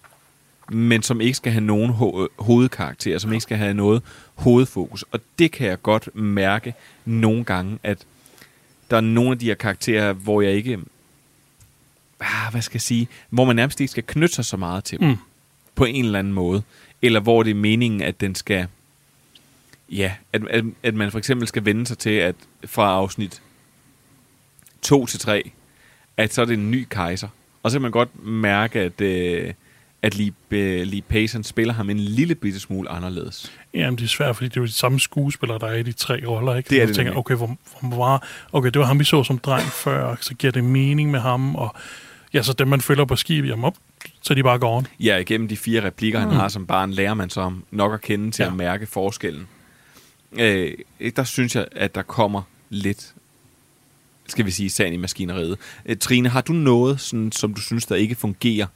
[0.70, 4.02] men som ikke skal have nogen ho- hovedkarakter, som ikke skal have noget
[4.34, 5.02] hovedfokus.
[5.12, 6.74] Og det kan jeg godt mærke
[7.04, 7.98] nogle gange, at
[8.90, 10.78] der er nogle af de her karakterer, hvor jeg ikke,
[12.20, 14.98] ah, hvad skal jeg sige, hvor man nærmest ikke skal knytte sig så meget til
[15.00, 15.16] dem, Mm.
[15.74, 16.62] på en eller anden måde.
[17.02, 18.66] Eller hvor det er meningen, at den skal,
[19.90, 22.34] ja, at, at, at man for eksempel skal vende sig til, at
[22.66, 23.42] fra afsnit
[24.82, 25.50] 2 til 3,
[26.16, 27.28] at så er det en ny kejser.
[27.62, 29.52] Og så kan man godt mærke, at, øh,
[30.02, 33.52] at Lee, øh, Lee Payson spiller ham en lille bitte smule anderledes.
[33.74, 35.92] Jamen, det er svært, fordi det er jo de samme skuespillere, der er i de
[35.92, 36.70] tre roller, ikke?
[36.70, 39.38] Det er det tænker, okay, hvor, hvor var, okay, det var ham, vi så som
[39.38, 41.74] dreng før, så giver det mening med ham, og
[42.34, 43.76] ja, så dem, man følger på skibet, jamen op,
[44.22, 44.86] så de bare gone.
[45.00, 46.34] Ja, igennem de fire replikker, han Mm.
[46.34, 48.48] har som barn, lærer man så nok at kende til Ja.
[48.48, 49.46] at mærke forskellen.
[50.32, 50.72] Øh,
[51.16, 53.14] der synes jeg, at der kommer lidt,
[54.26, 55.58] skal vi sige, sand i maskineriet.
[55.86, 58.66] Øh, Trine, har du noget, sådan, som du synes, der ikke fungerer?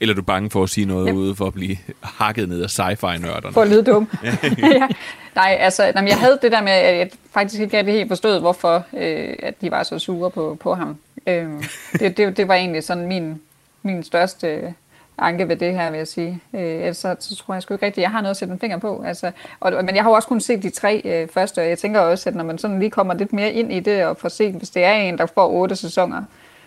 [0.00, 1.14] Eller er du bange for at sige noget Yep.
[1.14, 3.52] ude for at blive hakket ned af sci-fi-nørderne?
[3.52, 4.08] For at lyde dum.
[4.24, 4.36] Ja.
[5.34, 8.86] Nej, altså, jamen, jeg havde det der med, at jeg faktisk ikke helt forstod, hvorfor
[8.96, 10.98] øh, at de var så sure på, på ham.
[11.26, 11.48] Øh,
[11.92, 13.40] det, det, det var egentlig sådan min,
[13.82, 14.74] min største
[15.18, 16.40] anke ved det her, vil jeg sige.
[16.54, 18.60] Øh, ellers så, så tror jeg sgu ikke rigtigt, jeg har noget at sætte en
[18.60, 19.02] finger på.
[19.06, 21.78] Altså, og, men jeg har jo også kun set de tre øh, første, og jeg
[21.78, 24.28] tænker også, at når man sådan lige kommer lidt mere ind i det, og får
[24.28, 26.22] set, hvis det er en, der får otte sæsoner,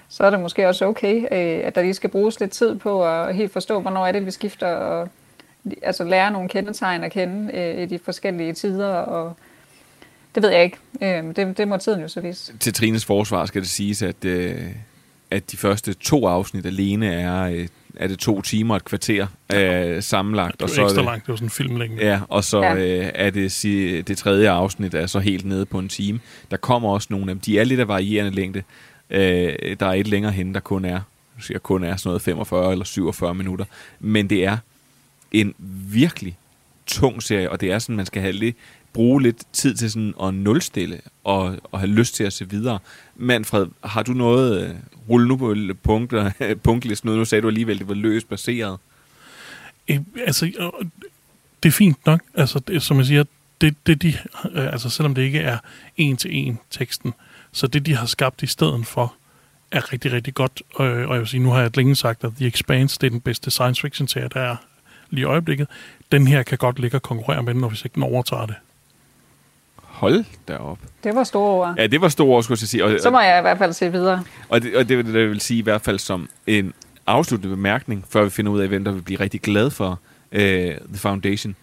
[0.09, 3.05] så er det måske også okay, øh, at der lige skal bruges lidt tid på
[3.05, 5.09] at helt forstå, hvornår er det, vi skifter, og
[5.81, 9.33] altså lære nogle kendetegn at kende øh, i de forskellige tider, og
[10.35, 10.77] det ved jeg ikke.
[11.01, 12.57] Øh, det, det må tiden jo så vise.
[12.57, 14.61] Til Trines forsvar skal det siges, at, øh,
[15.31, 20.03] at de første to afsnit alene er, øh, er det to timer et kvarter øh,
[20.03, 20.53] sammenlagt.
[20.53, 22.05] Det og så er ekstra det, langt, det var sådan en filmlængde.
[22.05, 22.73] Ja, og så Ja.
[22.73, 22.99] ja.
[23.05, 26.19] øh, er det, si- det tredje afsnit er så helt nede på en time.
[26.51, 27.39] Der kommer også nogle af dem.
[27.39, 28.63] De er lidt af varierende længde.
[29.09, 30.99] Øh, der er et længere hen, der kun er,
[31.39, 33.65] siger kun er sådan noget 45 eller 47 minutter.
[33.99, 34.57] Men det er
[35.31, 35.53] en
[35.91, 36.37] virkelig
[36.87, 38.55] tung serie, og det er sådan, man skal have lidt,
[38.93, 42.79] bruge lidt tid til sådan at nulstille og, og have lyst til at se videre.
[43.15, 44.69] Manfred, har du noget, øh,
[45.09, 46.31] rulle nu på punkter,
[46.63, 47.17] punktlisten ud?
[47.17, 48.77] nu sagde du alligevel, det var løst baseret.
[49.87, 50.45] Øh, altså,
[51.63, 52.21] det er fint nok.
[52.33, 53.23] Altså, det, som jeg siger,
[53.61, 54.07] det, det de,
[54.51, 55.57] øh, altså, selvom det ikke er
[55.97, 57.13] en til en teksten,
[57.51, 59.13] så det, de har skabt i stedet for,
[59.71, 60.61] er rigtig, rigtig godt.
[60.75, 63.07] Og, øh, og jeg vil sige, nu har jeg længe sagt, at The Expanse, det
[63.07, 64.55] er den bedste science fiction serie, der er
[65.09, 65.67] lige i øjeblikket.
[66.11, 68.55] Den her kan godt ligge og konkurrere med den, når hvis ikke den overtager det.
[69.95, 70.77] Hold da op.
[71.03, 71.75] Det var store ord.
[71.77, 72.85] Ja, det var store ord, skulle jeg sige.
[72.85, 74.23] Og, Så må jeg i hvert fald se videre.
[74.49, 76.73] Og det, og det, vil- det vil sige i hvert fald som en
[77.07, 79.99] afsluttende bemærkning, før vi finder ud af, hvem der vil blive rigtig glad for
[80.31, 81.55] øh, The Foundation.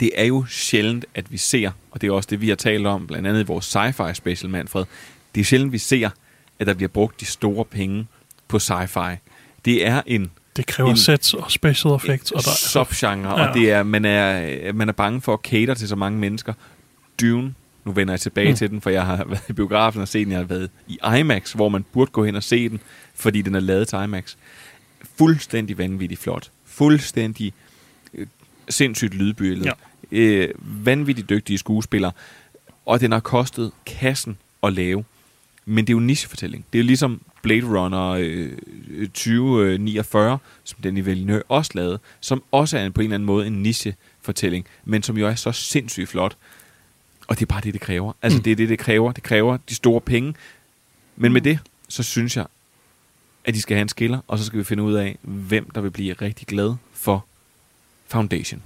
[0.00, 2.86] Det er jo sjældent, at vi ser, og det er også det, vi har talt
[2.86, 4.84] om, blandt andet i vores sci-fi special, Manfred.
[5.34, 6.10] Det er sjældent, vi ser,
[6.58, 8.06] at der bliver brugt de store penge
[8.48, 9.16] på sci-fi.
[9.64, 12.30] Det er en Det kræver en, sets og special effects.
[12.30, 13.48] Og der, subgenre, Ja.
[13.48, 16.52] og det er, man, er, man er bange for at cater til så mange mennesker.
[17.20, 18.56] Dune, nu vender jeg tilbage Mm.
[18.56, 20.98] til den, for jeg har været i biografen og set den, jeg har været i
[21.18, 22.80] IMAX, hvor man burde gå hen og se den,
[23.14, 24.34] fordi den er lavet til IMAX.
[25.18, 26.50] Fuldstændig vanvittigt flot.
[26.64, 27.52] Fuldstændig
[28.14, 28.26] øh,
[28.68, 29.72] sindssygt lydbillede.
[30.12, 30.16] Ja.
[30.18, 30.48] Øh,
[30.84, 32.12] vanvittigt dygtige skuespillere.
[32.86, 35.04] Og den har kostet kassen at lave.
[35.64, 36.64] Men det er jo en nichefortælling.
[36.72, 38.52] Det er jo ligesom Blade Runner øh,
[39.08, 43.52] 2049, som Denis Villeneuve også lavede, som også er på en eller anden måde en
[43.62, 46.36] nichefortælling, men som jo er så sindssygt flot.
[47.28, 48.12] Og det er bare det, det kræver.
[48.22, 48.40] Altså, Mm.
[48.40, 48.44] mm.
[48.44, 49.12] det er det, det kræver.
[49.12, 50.34] Det kræver de store penge.
[51.16, 51.58] Men med det,
[51.88, 52.44] så synes jeg,
[53.44, 55.80] at de skal have en skiller, og så skal vi finde ud af, hvem der
[55.80, 57.24] vil blive rigtig glad for
[58.08, 58.62] Foundation.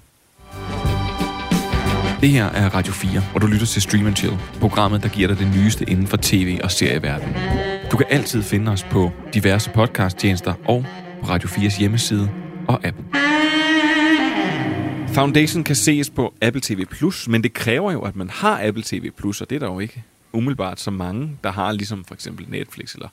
[2.21, 5.29] Det her er Radio 4, og du lytter til Stream and Chill, programmet, der giver
[5.29, 7.35] dig det nyeste inden for tv- og serieverdenen.
[7.91, 10.87] Du kan altid finde os på diverse podcasttjenester og
[11.21, 12.31] på Radio 4's hjemmeside
[12.69, 12.97] og app.
[15.15, 16.85] Foundation kan ses på Apple TV+,
[17.29, 20.05] men det kræver jo, at man har Apple TV+, og det er der jo ikke
[20.33, 23.09] umiddelbart så mange, der har ligesom for eksempel Netflix eller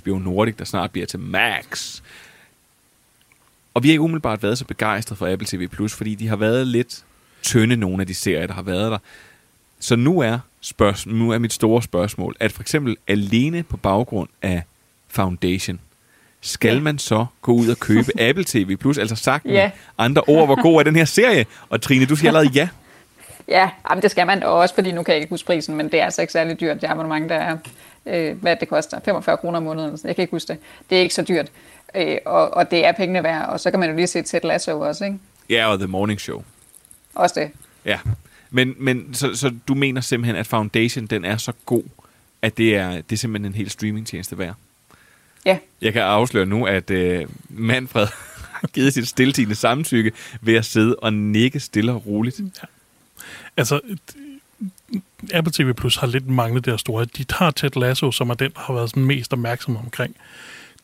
[0.00, 2.00] HBO Nordic, der snart bliver til Max.
[3.74, 6.66] Og vi har ikke umiddelbart været så begejstrede for Apple TV+, fordi de har været
[6.66, 7.04] lidt
[7.42, 8.98] tynde, nogle af de serier, der har været der.
[9.80, 14.28] Så nu er, spørgsmål, nu er mit store spørgsmål, at for eksempel alene på baggrund
[14.42, 14.62] af
[15.08, 15.80] Foundation,
[16.46, 16.80] skal ja.
[16.80, 19.70] man så gå ud og købe Apple TV+, altså sagt med Ja.
[19.98, 21.46] andre ord, hvor god er den her serie?
[21.68, 22.68] Og Trine, du siger allerede ja.
[23.48, 25.86] Ja, jamen, det skal man da også, fordi nu kan jeg ikke huske prisen, men
[25.92, 26.80] det er altså ikke særlig dyrt.
[26.80, 27.56] Det abonnement, der er,
[28.06, 29.98] øh, hvad det koster, 45 kroner om måneden.
[30.04, 30.58] Jeg kan ikke huske det.
[30.90, 31.46] Det er ikke så dyrt,
[31.94, 33.48] øh, og, og det er pengene værd.
[33.48, 35.18] Og så kan man jo lige se Ted Lasso også, ikke?
[35.50, 36.42] Ja, og The Morning Show.
[37.14, 37.50] Også det.
[37.84, 37.98] Ja.
[38.50, 41.82] Men, men så, så du mener simpelthen, at Foundation, den er så god,
[42.42, 44.54] at det er, det er simpelthen en hel streamingtjeneste værd?
[45.46, 45.58] Ja.
[45.82, 48.06] Jeg kan afsløre nu, at øh, Manfred
[48.60, 52.40] har givet sit stiltigende samtykke ved at sidde og nikke stille og roligt.
[52.40, 52.66] Ja.
[53.56, 53.80] Altså,
[55.32, 57.04] Apple TV Plus har lidt manglet det her store.
[57.04, 60.16] De tager Ted Lasso, som er den, der har været sådan mest opmærksom omkring.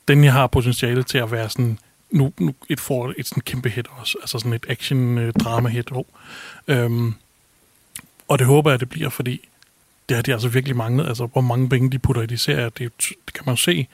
[0.08, 1.78] Den jeg har potentiale til at være sådan
[2.10, 4.18] nu, nu et, for, et sådan kæmpe hit også.
[4.20, 5.92] Altså sådan et action-drama-hit.
[5.92, 6.04] Oh.
[6.68, 7.14] Øhm,
[8.28, 9.48] og det håber jeg, det bliver, fordi
[10.08, 11.08] det har de altså virkelig manglet.
[11.08, 12.92] Altså, hvor mange penge de putter i de serier, det,
[13.26, 13.88] det kan man jo se.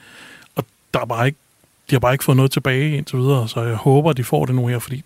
[0.94, 1.38] Der er bare ikke,
[1.90, 4.55] de har bare ikke fået noget tilbage indtil videre, så jeg håber, de får det
[4.55, 5.05] nu her, fordi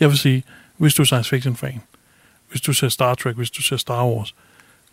[0.00, 0.44] jeg vil sige,
[0.76, 1.80] hvis du er science fiction fan,
[2.50, 4.34] hvis du ser Star Trek, hvis du ser Star Wars,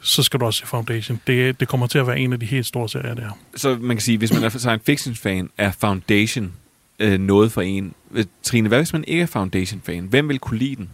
[0.02, 1.22] så skal du også se Foundation.
[1.28, 3.38] Det, det kommer til at være en af de helt store serier der.
[3.56, 6.54] Så man kan sige, hvis man er science fiction fan, er Foundation
[7.00, 7.94] øh, noget for en.
[8.12, 10.04] Øh, Trine, hvad hvis man ikke er Foundation fan?
[10.04, 10.90] Hvem vil kunne lide den?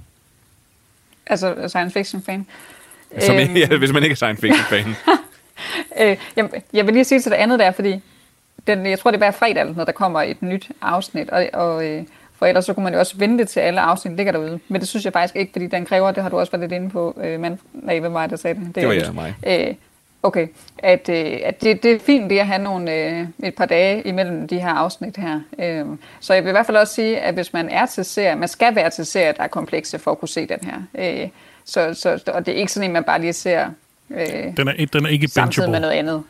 [1.25, 2.45] Altså science fiction fan.
[3.19, 3.55] Som, øhm.
[3.55, 4.95] ja, hvis man ikke er science fiction fan.
[6.01, 8.01] øh, jeg, jeg vil lige sige til det andet der, fordi
[8.67, 11.85] den, jeg tror, det er hver fredag, når der kommer et nyt afsnit, og, og
[11.85, 12.03] øh,
[12.35, 14.59] for ellers så kunne man jo også vente til alle afsnit ligger derude.
[14.67, 16.71] Men det synes jeg faktisk ikke, fordi den kræver, det har du også været lidt
[16.71, 18.67] inde på, øh, man, nej, hvem var det, der sagde det?
[18.67, 19.35] Det, det var jeg, mig.
[19.47, 19.75] Øh,
[20.23, 20.47] okay,
[20.77, 24.01] at, øh, at det, det er fint det at have nogle, øh, et par dage
[24.01, 25.39] imellem de her afsnit her.
[25.59, 25.85] Øh,
[26.19, 28.47] så jeg vil i hvert fald også sige, at hvis man er til serie, man
[28.47, 31.21] skal være til serie, der er komplekse for at kunne se den her.
[31.23, 31.29] Øh,
[31.65, 33.69] så, så, og det er ikke sådan en, man bare lige ser
[34.09, 36.23] øh, den er, den er ikke samtidig med noget andet.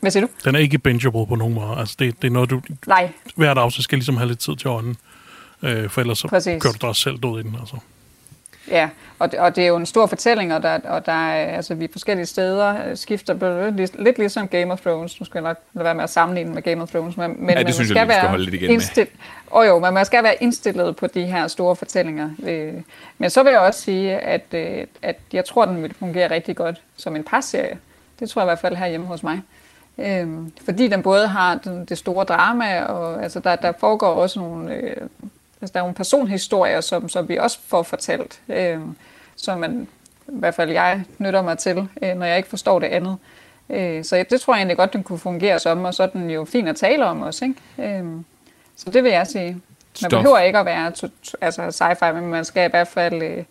[0.00, 0.32] Hvad siger du?
[0.44, 1.76] Den er ikke bingeable på nogen måde.
[1.78, 2.60] Altså det, det er noget, du...
[2.86, 3.10] Nej.
[3.36, 4.96] Hvert afsnit skal ligesom have lidt tid til ånden.
[5.62, 6.62] Øh, for ellers så Præcis.
[6.62, 7.56] kører du dig også selv død i den.
[7.60, 7.76] Altså.
[8.70, 11.56] Ja, og det, og det er jo en stor fortælling, og der, og der er,
[11.56, 15.20] altså, vi er forskellige steder, øh, skifter lidt, lidt ligesom Game of Thrones.
[15.20, 17.16] Nu skal jeg nok lade være med at sammenligne med Game of Thrones.
[17.16, 19.06] Men, men ja, det synes jeg, vi skal holde lidt igen indstil- med.
[19.46, 22.30] Og jo, men man skal være indstillet på de her store fortællinger.
[22.42, 22.72] Øh,
[23.18, 26.56] men så vil jeg også sige, at, øh, at jeg tror, den vil fungere rigtig
[26.56, 27.78] godt som en parserie.
[28.20, 29.40] Det tror jeg i hvert fald herhjemme hos mig.
[30.00, 34.40] Øhm, fordi den både har den, det store drama, og altså, der, der foregår også
[34.40, 34.96] nogle øh,
[35.60, 38.80] Altså, der er nogle personhistorier, som, som vi også får fortalt, øh,
[39.36, 39.88] som man,
[40.28, 43.16] i hvert fald jeg nytter mig til, øh, når jeg ikke forstår det andet.
[43.70, 46.30] Øh, så det tror jeg egentlig godt, den kunne fungere som, og så er den
[46.30, 47.44] jo fin at tale om også.
[47.44, 47.98] Ikke?
[47.98, 48.04] Øh,
[48.76, 49.52] så det vil jeg sige.
[49.52, 49.60] Man
[49.94, 50.10] Stof.
[50.10, 51.08] behøver ikke at være to,
[51.40, 53.22] altså sci-fi, men man skal i hvert fald...
[53.22, 53.44] Øh,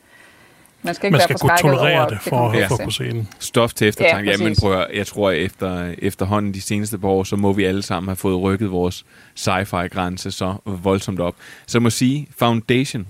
[0.82, 3.04] man skal ikke man skal være kunne tolerere over, det for, det for at se
[3.04, 3.28] den.
[3.39, 4.32] Stof til eftertanke.
[4.32, 7.54] Ja, Jamen prøv at, jeg tror, at efter, efterhånden de seneste par år, så må
[7.54, 11.36] vi alle sammen have fået rykket vores sci-fi-grænse så voldsomt op.
[11.65, 13.08] Så jeg må sige, Foundation,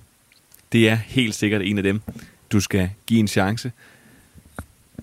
[0.72, 2.02] det er helt sikkert en af dem,
[2.52, 3.72] du skal give en chance.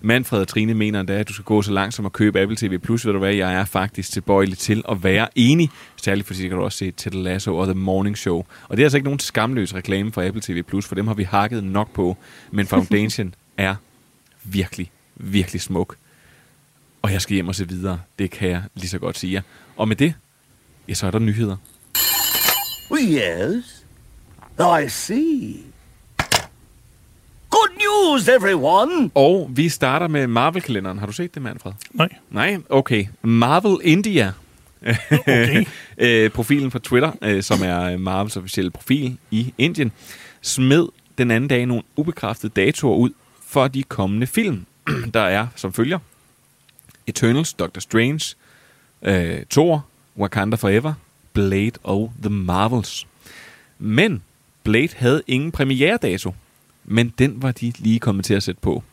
[0.01, 2.57] Manfred og Trine mener endda, at du skal gå så langt som at købe Apple
[2.57, 2.77] TV+.
[2.77, 5.69] Plus, ved du hvad, jeg er faktisk tilbøjelig til at være enig.
[5.95, 8.45] Særligt fordi kan du også se Ted Lasso og The Morning Show.
[8.67, 11.13] Og det er altså ikke nogen skamløs reklame for Apple TV+, Plus, for dem har
[11.13, 12.17] vi hakket nok på.
[12.51, 13.75] Men Foundation er
[14.43, 15.95] virkelig, virkelig smuk.
[17.01, 17.99] Og jeg skal hjem og se videre.
[18.19, 19.43] Det kan jeg lige så godt sige.
[19.75, 20.13] Og med det,
[20.87, 21.57] ja, så er der nyheder.
[22.93, 23.85] Yes,
[24.59, 25.76] I see.
[27.97, 29.11] News, everyone!
[29.15, 30.97] Og vi starter med Marvel-kalenderen.
[30.99, 31.71] Har du set det, Manfred?
[31.91, 32.09] Nej.
[32.29, 32.57] Nej?
[32.69, 33.05] Okay.
[33.21, 34.33] Marvel India.
[35.11, 35.65] Okay.
[35.97, 39.91] øh, profilen fra Twitter, øh, som er Marvels officielle profil i Indien,
[40.41, 43.09] smed den anden dag nogle ubekræftede datoer ud
[43.47, 44.65] for de kommende film.
[45.13, 45.99] Der er som følger
[47.07, 48.35] Eternals, Doctor Strange,
[49.01, 49.85] øh, Thor,
[50.17, 50.93] Wakanda Forever,
[51.33, 53.07] Blade og The Marvels.
[53.79, 54.23] Men
[54.63, 56.33] Blade havde ingen premieredato
[56.87, 58.83] men den var de lige kommet til at sætte på.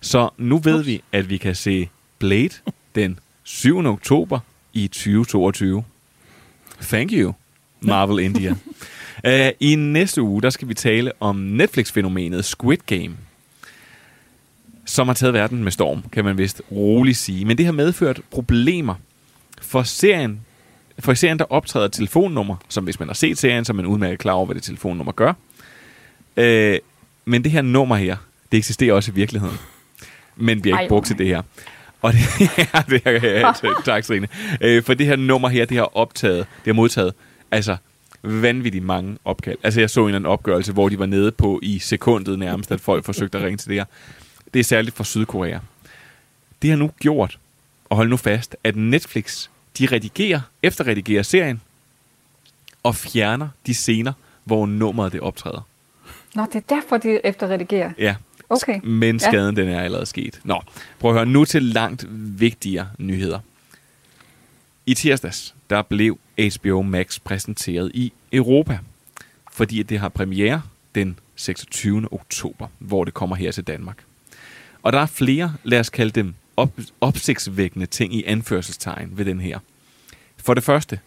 [0.00, 2.54] Så nu ved vi, at vi kan se Blade
[2.94, 3.86] den 7.
[3.86, 4.40] oktober
[4.72, 5.84] i 2022.
[6.82, 7.32] Thank you,
[7.80, 8.54] Marvel India.
[9.28, 13.16] Uh, I næste uge, der skal vi tale om Netflix-fænomenet Squid Game,
[14.84, 17.44] som har taget verden med storm, kan man vist roligt sige.
[17.44, 18.94] Men det har medført problemer
[19.60, 20.40] for serien,
[20.98, 24.18] for serien, der optræder telefonnummer, som hvis man har set serien, så er man udmærket
[24.18, 25.32] klar over, hvad det telefonnummer gør.
[26.36, 26.78] Uh,
[27.24, 28.16] men det her nummer her,
[28.52, 29.58] det eksisterer også i virkeligheden.
[30.36, 31.42] Men bliver ikke brugt til det her.
[32.02, 32.20] Og det,
[32.58, 33.52] ja, det er, ja,
[33.84, 34.28] tak, Trine.
[34.60, 37.14] Øh, for det her nummer her, det har optaget, det har modtaget,
[37.50, 37.76] altså
[38.22, 39.58] vanvittigt mange opkald.
[39.62, 42.72] Altså jeg så en eller anden opgørelse, hvor de var nede på i sekundet nærmest,
[42.72, 43.84] at folk forsøgte at ringe til det her.
[44.54, 45.58] Det er særligt fra Sydkorea.
[46.62, 47.38] Det har nu gjort,
[47.90, 49.48] og hold nu fast, at Netflix,
[49.78, 51.60] de redigerer, efterredigerer serien,
[52.82, 54.12] og fjerner de scener,
[54.44, 55.66] hvor nummeret det optræder.
[56.34, 57.92] Nå, det er derfor, de efterredigerer?
[57.98, 58.14] Ja.
[58.50, 58.80] Okay.
[58.84, 59.62] Men skaden, ja.
[59.62, 60.40] den er allerede sket.
[60.44, 60.62] Nå,
[60.98, 62.06] prøv at høre nu til langt
[62.40, 63.38] vigtigere nyheder.
[64.86, 68.78] I tirsdags, der blev HBO Max præsenteret i Europa,
[69.52, 70.62] fordi det har premiere
[70.94, 72.12] den 26.
[72.12, 73.98] oktober, hvor det kommer her til Danmark.
[74.82, 79.40] Og der er flere, lad os kalde dem op, opsigtsvækkende ting i anførselstegn ved den
[79.40, 79.58] her.
[80.36, 81.00] For det første,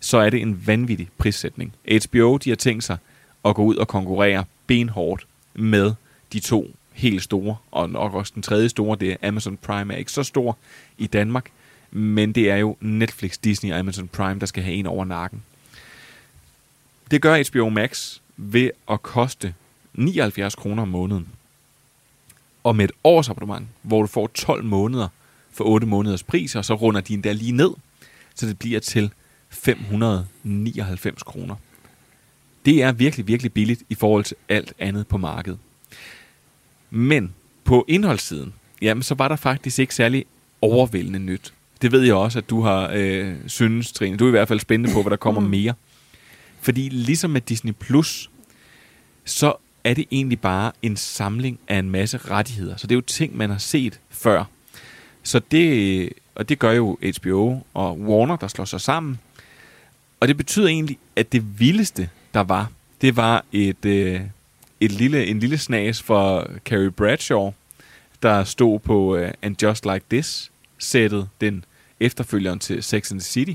[0.00, 1.74] så er det en vanvittig prissætning.
[2.06, 2.96] HBO, de har tænkt sig
[3.44, 5.92] at gå ud og konkurrere benhårdt med
[6.32, 9.98] de to helt store, og nok også den tredje store, det er Amazon Prime, er
[9.98, 10.56] ikke så stor
[10.98, 11.50] i Danmark,
[11.90, 15.42] men det er jo Netflix, Disney og Amazon Prime, der skal have en over nakken.
[17.10, 19.54] Det gør HBO Max ved at koste
[19.94, 21.28] 79 kroner om måneden.
[22.64, 25.08] Og med et års abonnement, hvor du får 12 måneder
[25.52, 27.70] for 8 måneders pris, og så runder de endda lige ned,
[28.34, 29.10] så det bliver til
[29.50, 31.56] 599 kroner.
[32.64, 35.58] Det er virkelig, virkelig billigt i forhold til alt andet på markedet.
[36.90, 37.34] Men
[37.64, 40.24] på indholdssiden, jamen så var der faktisk ikke særlig
[40.60, 41.52] overvældende nyt.
[41.82, 44.16] Det ved jeg også, at du har øh, synes, Trine.
[44.16, 45.74] Du er i hvert fald spændende på, hvad der kommer mere.
[46.60, 48.30] Fordi ligesom med Disney+, Plus,
[49.24, 49.54] så
[49.84, 52.76] er det egentlig bare en samling af en masse rettigheder.
[52.76, 54.44] Så det er jo ting, man har set før.
[55.22, 59.18] Så det, og det gør jo HBO og Warner, der slår sig sammen.
[60.20, 62.70] Og det betyder egentlig, at det vildeste, der var,
[63.00, 64.20] det var et, øh,
[64.80, 67.52] et lille, en lille snas for Carrie Bradshaw,
[68.22, 71.64] der stod på øh, And Just Like This sættet, den
[72.00, 73.52] efterfølgeren til Sex and the City.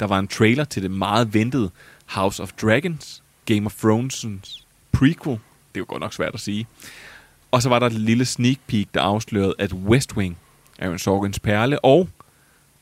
[0.00, 1.70] Der var en trailer til det meget ventede
[2.06, 4.26] House of Dragons, Game of Thrones
[4.92, 5.38] prequel.
[5.74, 6.66] Det er jo godt nok svært at sige.
[7.50, 10.36] Og så var der et lille sneak peek, der afslørede, at West Wing,
[10.78, 12.08] Aaron Sorkins perle, og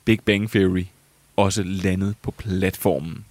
[0.05, 0.84] Big Bang Theory
[1.36, 3.24] også landet på platformen.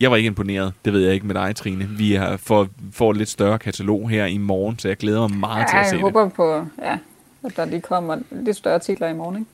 [0.00, 1.88] Jeg var ikke imponeret, det ved jeg ikke med dig, Trine.
[1.88, 5.38] Vi har får, får et lidt større katalog her i morgen, så jeg glæder mig
[5.38, 6.98] meget ja, til at se jeg håber på, ja,
[7.44, 9.36] at der lige kommer lidt større titler i morgen.
[9.36, 9.50] Ikke?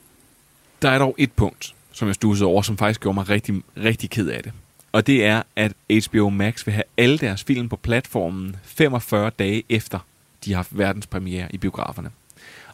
[0.81, 4.09] Der er dog et punkt, som jeg stussede over, som faktisk gjorde mig rigtig, rigtig
[4.09, 4.51] ked af det.
[4.91, 5.73] Og det er, at
[6.07, 9.99] HBO Max vil have alle deres film på platformen 45 dage efter,
[10.45, 12.09] de har haft verdenspremiere i biograferne.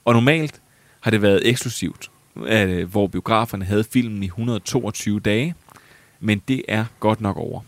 [0.05, 0.61] Og normalt
[0.99, 2.11] har det været eksklusivt,
[2.47, 5.55] at, øh, hvor biograferne havde filmen i 122 dage,
[6.19, 7.61] men det er godt nok over.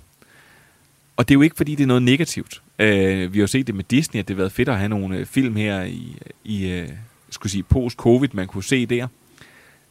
[1.17, 2.61] Og det er jo ikke, fordi det er noget negativt.
[2.79, 4.89] Uh, vi har jo set det med Disney, at det har været fedt at have
[4.89, 6.89] nogle uh, film her i, i uh,
[7.29, 9.07] skulle sige, post-covid, man kunne se der.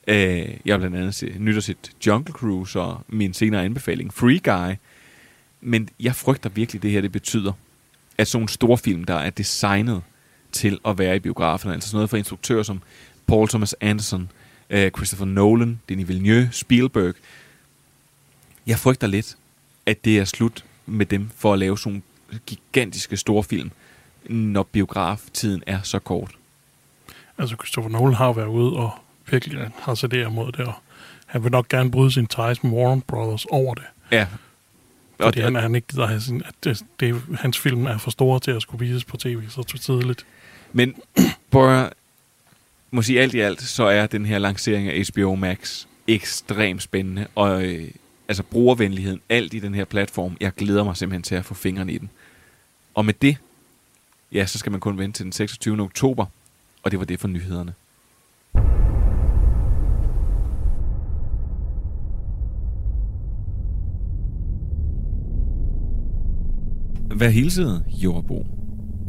[0.08, 0.14] Uh,
[0.66, 4.38] jeg har blandt andet se, nyt at set Jungle Cruise og min senere anbefaling, Free
[4.38, 4.74] Guy.
[5.60, 7.52] Men jeg frygter virkelig, det her det betyder,
[8.18, 10.02] at sådan en stor film, der er designet
[10.52, 12.82] til at være i biograferne, altså sådan noget for instruktører som
[13.26, 14.30] Paul Thomas Anderson,
[14.74, 17.14] uh, Christopher Nolan, Denis Villeneuve, Spielberg.
[18.70, 19.36] Jeg frygter lidt,
[19.86, 22.02] at det er slut med dem for at lave sådan
[22.46, 23.70] gigantiske store film,
[24.28, 26.30] når biograftiden er så kort.
[27.38, 28.90] Altså, Christopher Nolan har været ude og
[29.30, 30.72] virkelig har sat det mod det, og
[31.26, 33.84] han vil nok gerne bryde sin ties med Warner Brothers over det.
[34.12, 34.26] Ja.
[35.20, 38.10] Fordi og han, han ikke gider have sin, at det, det, hans film er for
[38.10, 40.26] store til at skulle vises på tv så tidligt.
[40.72, 40.94] Men,
[41.50, 41.90] Bora,
[42.90, 47.26] må sige alt i alt, så er den her lancering af HBO Max ekstremt spændende,
[47.34, 47.88] og øh,
[48.30, 51.92] altså brugervenligheden, alt i den her platform, jeg glæder mig simpelthen til at få fingrene
[51.92, 52.10] i den.
[52.94, 53.36] Og med det,
[54.32, 55.80] ja, så skal man kun vente til den 26.
[55.80, 56.26] oktober,
[56.82, 57.74] og det var det for nyhederne.
[67.20, 68.46] Vær hilset, Jordbo.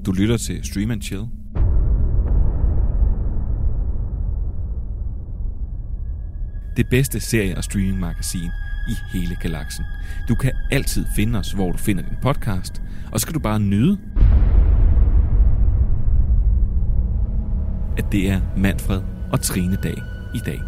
[0.06, 1.26] Du lytter til Stream and Chill.
[6.78, 8.50] Det bedste serie- og streamingmagasin
[8.90, 9.86] i hele galaksen.
[10.28, 13.60] Du kan altid finde os, hvor du finder din podcast, og så skal du bare
[13.60, 14.00] nyde,
[17.98, 19.02] at det er Manfred
[19.32, 19.98] og Trine dag
[20.36, 20.62] i dag.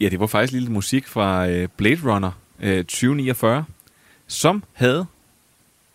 [0.00, 3.64] Ja, det var faktisk lidt musik fra øh, Blade Runner øh, 2049,
[4.34, 5.06] som havde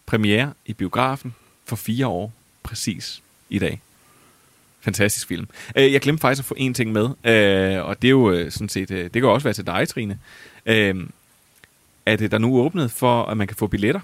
[0.06, 1.36] premiere i biografen
[1.66, 2.34] for fire år
[2.64, 3.82] præcis i dag.
[4.82, 5.48] Fantastisk film.
[5.76, 8.52] Øh, jeg glemte faktisk at få en ting med, øh, og det er jo øh,
[8.52, 10.20] sådan set, det kan også være til dig, Trine,
[12.06, 14.02] at der nu åbnet for, at man kan få billetter.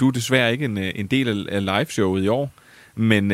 [0.00, 2.50] Du er desværre ikke en, en del af liveshowet i år,
[2.94, 3.28] men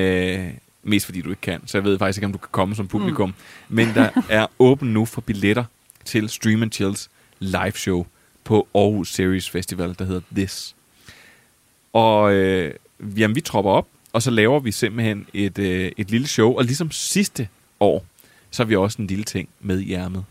[0.82, 2.88] mest fordi du ikke kan, så jeg ved faktisk ikke, om du kan komme som
[2.88, 3.28] publikum.
[3.28, 3.34] Mm.
[3.68, 5.64] Men der er åben nu for billetter
[6.04, 8.06] til Stream Chills live show
[8.48, 10.76] på Aarhus Series Festival, der hedder This.
[11.92, 12.74] Og øh,
[13.16, 16.64] jamen, vi tropper op, og så laver vi simpelthen et, øh, et lille show, og
[16.64, 17.48] ligesom sidste
[17.80, 18.06] år,
[18.50, 20.24] så har vi også en lille ting med i ærmet.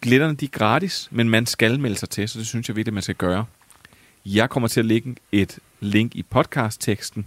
[0.00, 2.94] Glitterne de er gratis, men man skal melde sig til, så det synes jeg virkelig,
[2.94, 3.44] man skal gøre.
[4.26, 7.26] Jeg kommer til at lægge et link i podcast-teksten,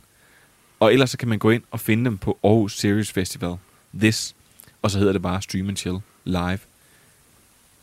[0.80, 3.56] og ellers så kan man gå ind og finde dem på Aarhus Series Festival,
[4.00, 4.36] This,
[4.82, 6.60] og så hedder det bare Stream and Chill Live.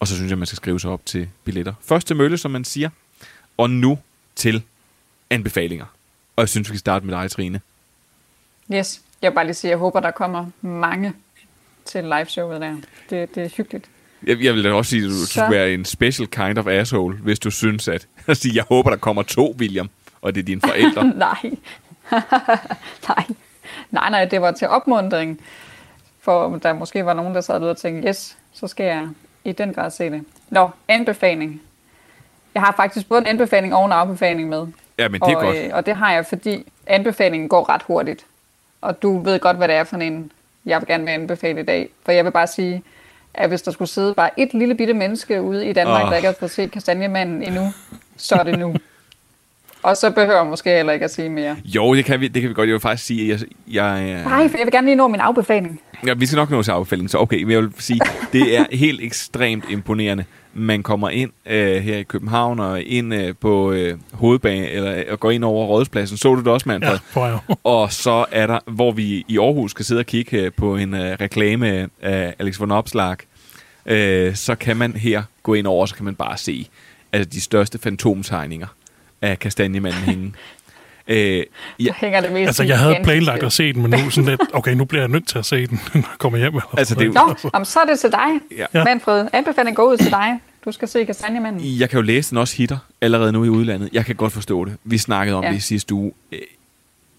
[0.01, 1.75] Og så synes jeg, man skal skrive sig op til billetter.
[1.83, 2.91] Første mølle, som man siger.
[3.57, 3.99] Og nu
[4.37, 4.63] til
[5.31, 5.85] anbefalinger.
[6.37, 7.61] Og jeg synes, vi skal starte med dig, Trine.
[8.75, 9.01] Yes.
[9.23, 11.13] Jeg vil bare lige sige, at jeg håber, der kommer mange
[11.85, 12.77] til liveshowet der.
[13.11, 13.85] Det, det er hyggeligt.
[14.27, 16.67] Jeg, jeg vil da også sige, at du Så- skulle være en special kind of
[16.67, 18.07] asshole, hvis du synes, at...
[18.33, 19.91] sige, jeg håber, der kommer to, William,
[20.23, 21.05] og det er dine forældre.
[21.29, 21.37] nej.
[23.09, 23.25] nej.
[23.91, 25.41] Nej, nej, det var til opmundring.
[26.21, 29.09] For der måske var nogen, der sad derude og tænkte, yes, så skal jeg
[29.45, 30.25] i den grad se det.
[30.49, 31.63] Nå, anbefaling.
[32.55, 34.67] Jeg har faktisk både en anbefaling og en afbefaling med.
[34.99, 35.57] Ja, men det er og, godt.
[35.57, 38.27] Øh, og det har jeg, fordi anbefalingen går ret hurtigt.
[38.81, 40.33] Og du ved godt, hvad det er for en,
[40.67, 41.89] jeg vil gerne vil anbefale i dag.
[42.05, 42.83] For jeg vil bare sige,
[43.35, 46.11] at hvis der skulle sidde bare et lille bitte menneske ude i Danmark, oh.
[46.11, 47.73] der ikke har fået set Kastanjemanden endnu,
[48.17, 48.75] så er det nu.
[49.83, 51.57] Og så behøver jeg måske heller ikke at sige mere.
[51.65, 52.69] Jo, det kan vi, det kan vi godt.
[52.69, 55.09] Jeg vil faktisk sige, at jeg, jeg, øh, Nej, for jeg vil gerne lige nå
[55.09, 55.81] min afbefaling.
[56.07, 58.01] Ja, vi skal nok nå til afbefaling, så okay, men jeg vil sige,
[58.33, 60.25] det er helt ekstremt imponerende.
[60.55, 65.21] Man kommer ind øh, her i København og ind øh, på øh, hovedbanen, eller og
[65.21, 66.17] går ind over Rådhuspladsen.
[66.17, 66.99] Så du det også, Manfred?
[67.17, 67.39] Ja, jeg.
[67.65, 70.95] Og så er der, hvor vi i Aarhus skal sidde og kigge øh, på en
[70.95, 73.17] øh, reklame af Alex von Opslag,
[73.87, 76.69] øh, så kan man her gå ind over, så kan man bare se
[77.13, 78.67] altså, de største fantomtegninger
[79.23, 80.33] af kastanjemanden hænge.
[81.09, 81.43] Øh,
[81.79, 84.41] ja, hænger det mest Altså, jeg havde planlagt at se den, men nu sådan lidt,
[84.53, 86.55] okay, nu bliver jeg nødt til at se den, når jeg kommer hjem.
[86.55, 88.85] Eller Altså, det er jo- Nå, jamen, så er det til dig, Ja.
[88.85, 89.29] Manfred.
[89.33, 90.39] Anbefaling går ud til dig.
[90.65, 91.81] Du skal se Kastanjemanden.
[91.81, 93.89] Jeg kan jo læse, den også hitter allerede nu i udlandet.
[93.93, 94.77] Jeg kan godt forstå det.
[94.85, 95.51] Vi snakkede om Ja.
[95.51, 96.13] det i sidste uge.
[96.33, 96.39] Øh,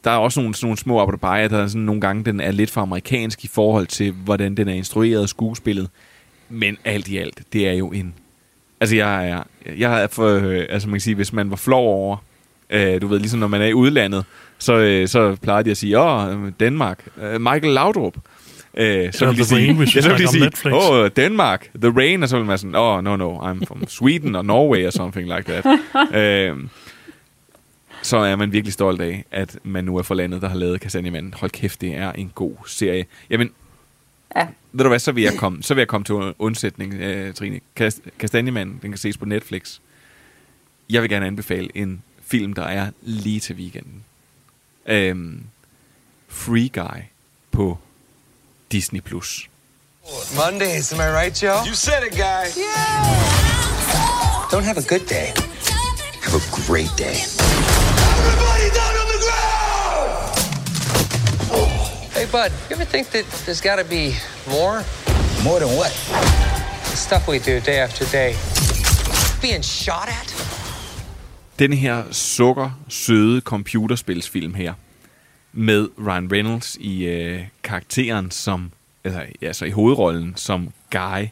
[0.03, 2.51] Der er også nogle, sådan nogle små appetit der er sådan nogle gange, den er
[2.51, 5.89] lidt for amerikansk i forhold til, hvordan den er instrueret og skuespillet.
[6.49, 8.13] Men alt i alt, det er jo en...
[8.81, 9.43] Altså, jeg er...
[9.77, 12.17] Jeg er for, øh, altså, man kan sige, hvis man var flov over...
[12.69, 14.25] Øh, du ved, ligesom når man er i udlandet,
[14.59, 18.15] så, øh, så plejer de at sige, åh, øh, Danmark, øh, Michael Laudrup.
[18.77, 20.73] Øh, så vil de The sige, Rain, ja, så vil de sige, Netflix.
[20.73, 24.35] åh, Denmark, The Rain, og så vil man sådan, oh, no, no, I'm from Sweden
[24.35, 25.65] or Norway or something like that.
[26.49, 26.69] øhm,
[28.01, 30.81] så er man virkelig stolt af, at man nu er for landet, der har lavet
[30.81, 31.33] Kastanjemanden.
[31.33, 33.05] Hold kæft, det er en god serie.
[33.29, 33.49] Jamen,
[34.35, 34.47] Ja.
[34.71, 37.59] ved du hvad, så vil jeg komme, så vil jeg komme til undsætning, øh, Trine.
[37.75, 39.79] Kast, Kastanjemanden, den kan ses på Netflix.
[40.89, 44.03] Jeg vil gerne anbefale en film, der er lige til weekenden.
[44.85, 45.43] Øhm,
[46.29, 46.99] Free Guy
[47.51, 47.77] på
[48.71, 49.01] Disney+.
[49.01, 49.49] Plus.
[50.35, 51.57] Mondays, am I right, Joe?
[51.67, 52.45] You said it, guy.
[54.51, 55.27] Don't have a good day.
[56.23, 58.50] Have a great day.
[62.31, 64.05] Bud, you ever think that there's got to be
[64.47, 64.77] more?
[65.43, 65.91] More than what?
[66.91, 68.31] The stuff we do day after day.
[69.41, 70.29] Being shot at?
[71.59, 74.73] Den her sukker søde computerspilsfilm her
[75.53, 78.71] med Ryan Reynolds i øh, karakteren som
[79.03, 81.25] eller, altså i hovedrollen som Guy.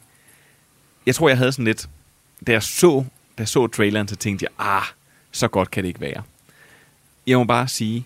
[1.05, 1.89] Jeg tror jeg havde sådan lidt
[2.47, 3.05] da jeg så
[3.37, 4.85] da jeg så traileren så tænkte jeg ah
[5.31, 6.23] så godt kan det ikke være.
[7.27, 8.05] Jeg må bare sige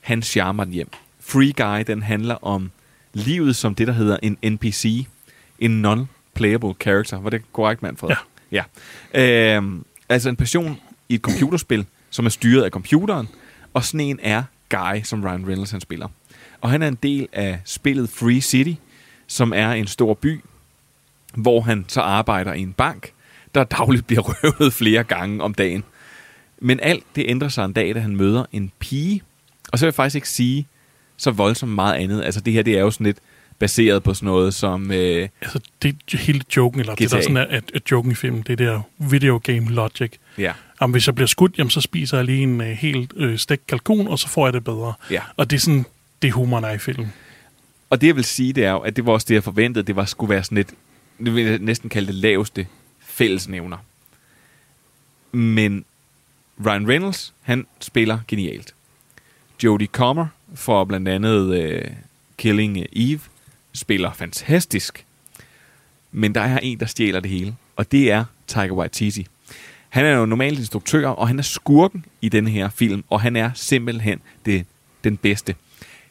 [0.00, 0.90] han charmer den hjem.
[1.28, 2.70] Free Guy den handler om
[3.12, 5.06] livet som det der hedder en NPC,
[5.58, 7.20] en non-playable character.
[7.20, 8.16] Var det korrekt, Manfred?
[8.52, 8.62] Ja.
[9.14, 9.54] ja.
[9.54, 10.76] Øhm, altså en person
[11.08, 13.28] i et computerspil, som er styret af computeren,
[13.74, 16.08] og sådan en er Guy, som Ryan Reynolds han spiller.
[16.60, 18.80] Og han er en del af spillet Free City,
[19.26, 20.40] som er en stor by,
[21.34, 23.12] hvor han så arbejder i en bank,
[23.54, 25.84] der dagligt bliver røvet flere gange om dagen.
[26.58, 29.22] Men alt det ændrer sig en dag, da han møder en pige.
[29.72, 30.66] Og så vil jeg faktisk ikke sige
[31.18, 32.24] så voldsomt meget andet.
[32.24, 33.18] Altså det her, det er jo sådan lidt
[33.58, 34.92] baseret på sådan noget som...
[34.92, 37.16] Øh, altså det hele joken, eller det GTA.
[37.16, 40.12] der sådan er, at, at joken i filmen, det er der video game logic.
[40.38, 40.52] Ja.
[40.80, 43.66] Jamen, hvis jeg bliver skudt, jamen, så spiser jeg lige en uh, helt øh, stegt
[43.66, 44.92] kalkun, og så får jeg det bedre.
[45.10, 45.22] Ja.
[45.36, 45.84] Og det er sådan,
[46.22, 47.12] det humoren er i filmen.
[47.90, 49.86] Og det jeg vil sige, det er jo, at det var også det, jeg forventede.
[49.86, 50.74] Det var skulle være sådan lidt,
[51.18, 52.66] nu vil jeg næsten kalde det laveste
[53.00, 53.76] fællesnævner.
[55.32, 55.84] Men
[56.66, 58.74] Ryan Reynolds, han spiller genialt.
[59.64, 61.84] Jodie Comer for blandt andet øh,
[62.36, 63.20] Killing Eve
[63.72, 65.04] spiller fantastisk.
[66.12, 69.26] Men der er en, der stjæler det hele, og det er Tiger Waititi.
[69.88, 73.36] Han er jo normalt instruktør, og han er skurken i den her film, og han
[73.36, 74.66] er simpelthen det,
[75.04, 75.54] den bedste.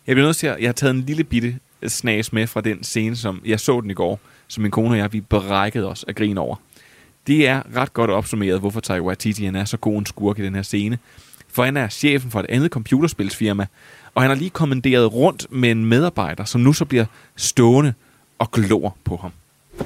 [0.08, 2.84] Jeg bliver nødt til at, jeg har taget en lille bitte snas med fra den
[2.84, 6.04] scene, som jeg så den i går, som min kone og jeg, vi brækkede os
[6.04, 6.56] af grin over.
[7.28, 10.44] Det er ret godt opsummeret, hvorfor Taika Waititi han er så god en skurk i
[10.44, 10.98] den her scene.
[11.48, 13.66] For han er chefen for et andet computerspilsfirma,
[14.18, 17.05] og han har lige kommanderet rundt med en medarbejder, som nu så bliver
[17.36, 17.93] stående
[18.39, 19.32] og glor på ham.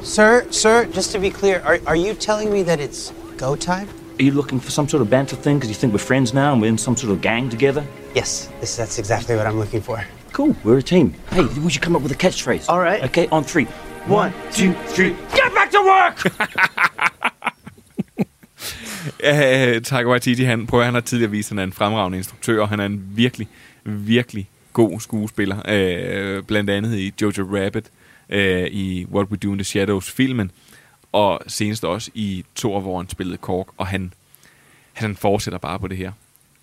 [0.04, 3.88] Sir, sir, just to be clear, are, are you telling me that it's go time?
[4.20, 6.54] Are you looking for some sort of banter thing because you think we're friends now
[6.54, 7.84] and we're in some sort of gang together?
[8.16, 9.98] Yes, this, that's exactly what I'm looking for.
[10.32, 11.14] Cool, we're a team.
[11.32, 12.70] Hey, we should come up with a catchphrase.
[12.70, 13.04] All right.
[13.04, 13.68] Okay, on three.
[14.08, 15.14] One, two, three.
[15.36, 16.18] Get back to work!
[19.24, 22.62] Ja, Taika Waititi, han, prøver, han har tidligere vist, at han er en fremragende instruktør,
[22.62, 23.48] og han er en virkelig,
[23.84, 25.62] virkelig god skuespiller.
[25.68, 27.86] Øh, blandt andet i Jojo Rabbit,
[28.30, 30.52] øh, i What We Do in the Shadows-filmen,
[31.12, 34.14] og senest også i Thor, hvor han spillede Kork, og han,
[34.94, 36.12] han fortsætter bare på det her.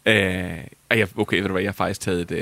[0.06, 0.58] Øh,
[0.90, 2.38] og jeg, okay, ved du hvad, jeg har faktisk taget et, øh,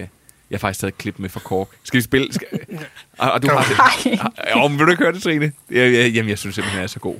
[0.50, 1.68] jeg har faktisk taget et klip med fra Kork.
[1.84, 2.32] Skal vi spille?
[2.32, 2.46] Skal,
[3.18, 3.64] og, og du har
[4.04, 4.20] det.
[4.56, 5.52] Ja, men vil du ikke høre det, Trine?
[5.70, 7.16] Jeg, jeg, jamen, jeg synes simpelthen, den er så god.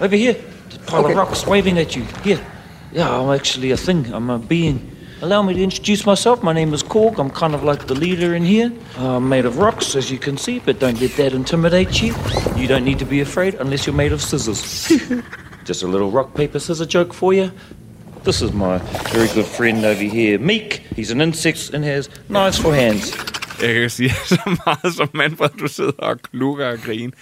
[0.00, 0.34] Over here.
[0.34, 1.14] Pile Okay.
[1.14, 2.04] of rocks waving at you.
[2.24, 2.38] Here.
[2.96, 4.06] Yeah, I'm actually a thing.
[4.06, 4.80] I'm a being.
[5.22, 6.42] Allow me to introduce myself.
[6.42, 7.18] My name is Korg.
[7.18, 8.72] I'm kind of like the leader in here.
[8.96, 12.14] I'm made of rocks, as you can see, but don't let that intimidate you.
[12.56, 14.88] You don't need to be afraid unless you're made of scissors.
[15.66, 17.50] Just a little rock, paper, scissor joke for you.
[18.24, 18.78] This is my
[19.12, 20.86] very good friend over here, Meek.
[20.96, 23.12] He's an insect and has knives for hands.
[23.62, 27.12] Jeg kan sige så meget som Manfred, du sidder og klukker og griner.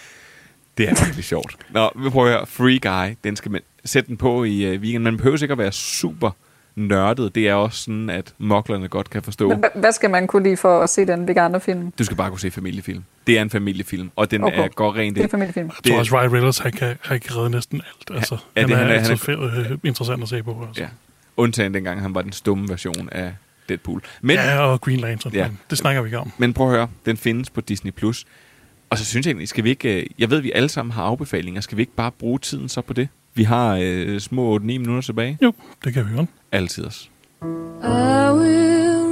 [0.79, 1.57] Det er virkelig sjovt.
[1.71, 2.47] Nå, vi prøver at høre.
[2.47, 5.03] Free Guy, den skal man sætte den på i uh, weekenden.
[5.03, 6.31] Man behøver ikke at være super
[6.79, 7.35] nørdet.
[7.35, 9.49] Det er også sådan, at moklerne godt kan forstå.
[9.49, 11.93] Men hva- Hvad skal man kunne lide for at se den, hvilke andre film?
[11.99, 13.05] Du skal bare kunne se familiefilm.
[13.27, 14.59] Det er en familiefilm, og den Okay.
[14.65, 15.31] er går rent Det er ind.
[15.31, 15.71] familiefilm.
[15.85, 18.17] Jeg tror også, Ryan Reynolds, han kan, han kan redde næsten alt.
[18.19, 20.65] Altså, ja, han, det- er, han er- altid han er- øh, interessant at se på.
[20.69, 20.83] Altså.
[20.83, 20.89] Ja.
[21.37, 23.33] Undtagen dengang, han var den stumme version af
[23.69, 24.03] Deadpool.
[24.21, 25.33] Men, ja, og Green Lantern.
[25.33, 25.49] Ja.
[25.71, 26.33] Det snakker vi ikke om.
[26.39, 27.91] Men prøv at høre, den findes på Disney+.
[27.93, 28.25] Plus.
[28.91, 30.01] Og så synes jeg egentlig, skal vi ikke...
[30.01, 31.61] øh, Jeg ved, vi alle sammen har afbefalinger.
[31.61, 33.09] Skal vi ikke bare bruge tiden så på det?
[33.39, 35.39] Vi har øh, små 8-9 minutter tilbage.
[35.43, 35.53] Jo,
[35.85, 36.29] det kan vi godt.
[36.53, 37.11] Altid os.
[37.43, 37.47] I
[38.33, 39.07] will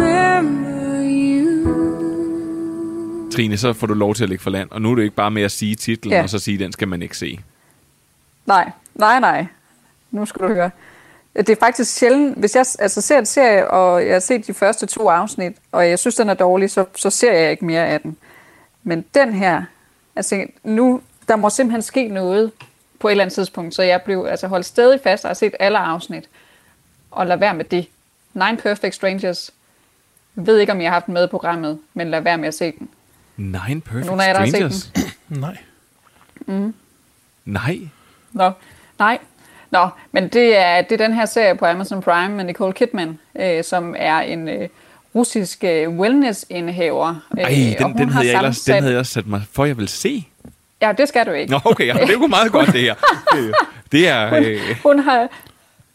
[0.00, 1.70] remember you.
[3.30, 4.70] Trine, så får du lov til at lægge for land.
[4.70, 6.22] Og nu er det ikke bare med at sige titlen, Ja.
[6.22, 7.40] og så sige, den skal man ikke se.
[8.46, 9.46] Nej, nej, nej.
[10.10, 10.70] Nu skal du høre.
[11.36, 14.54] Det er faktisk sjældent, hvis jeg altså, ser en serie, og jeg har set de
[14.54, 17.86] første to afsnit, og jeg synes, den er dårlig, så, så ser jeg ikke mere
[17.86, 18.16] af den.
[18.82, 19.62] Men den her,
[20.16, 22.50] altså nu, der må simpelthen ske noget
[23.00, 25.54] på et eller andet tidspunkt, så jeg blev altså holdt stadig fast og har set
[25.58, 26.28] alle afsnit.
[27.10, 27.86] Og lad være med det.
[28.34, 29.50] Nine Perfect Strangers.
[30.36, 32.48] Jeg ved ikke, om jeg har haft den med i programmet, men lad være med
[32.48, 32.88] at se den.
[33.36, 34.92] Nine Perfect Nogle af jer, der har set Strangers?
[35.28, 35.56] Nej.
[36.46, 36.74] Mm.
[37.44, 37.78] Nej.
[38.32, 38.50] Nå,
[38.98, 39.18] nej.
[39.70, 43.18] Nå, men det er, det er den her serie på Amazon Prime med Nicole Kidman,
[43.40, 44.68] øh, som er en øh,
[45.14, 47.14] russisk øh, wellness-indehaver.
[47.38, 49.88] Ej, og den, den, havde jeg ellers, den havde jeg sat mig for, jeg vil
[49.88, 50.26] se.
[50.82, 51.52] Ja, det skal du ikke.
[51.52, 52.94] Nå, okay, ja, det er jo meget godt, det her.
[53.92, 54.34] Det, er...
[54.34, 55.28] Øh, Hun har,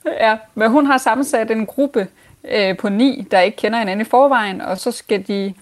[0.05, 2.07] ja, men hun har sammensat en gruppe
[2.51, 5.53] øh, på ni, der ikke kender hinanden i forvejen, og så skal de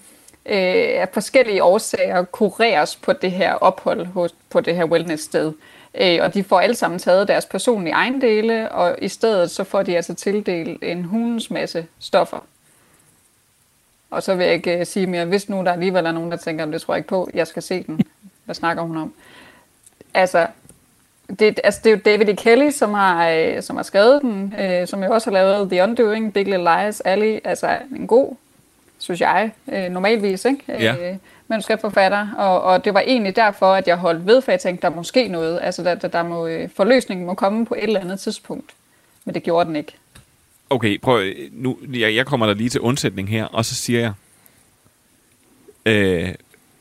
[0.46, 5.52] øh, af forskellige årsager kureres på det her ophold hos, på det her wellness-sted.
[5.94, 9.82] Øh, og de får alle sammen taget deres personlige ejendele, og i stedet så får
[9.82, 12.38] de altså tildelt en hundens masse stoffer.
[14.10, 16.36] Og så vil jeg ikke øh, sige mere, hvis nu der alligevel er nogen, der
[16.36, 18.00] tænker, det tror jeg ikke på, jeg skal se den.
[18.44, 19.12] Hvad snakker hun om?
[20.14, 20.46] Altså,
[21.38, 22.36] det, altså, det er jo David E.
[22.36, 25.82] Kelly, som har, øh, som har skrevet den, øh, som jo også har lavet The
[25.82, 28.36] Undoing, Big Little Lies, Ali, altså en god,
[28.98, 30.64] synes jeg, øh, normalvis, ikke?
[30.68, 31.10] Ja.
[31.10, 31.16] Øh,
[31.48, 34.90] manuskriptforfatter, og, og det var egentlig derfor, at jeg holdt ved, for jeg tænkte, der
[34.90, 38.00] er måske noget, altså der, der, der må, øh, forløsningen må komme på et eller
[38.00, 38.70] andet tidspunkt,
[39.24, 39.92] men det gjorde den ikke.
[40.70, 41.78] okay, prøv nu.
[41.92, 44.12] Jeg, jeg kommer der lige til undsætning her, og så siger jeg...
[45.86, 46.34] Øh,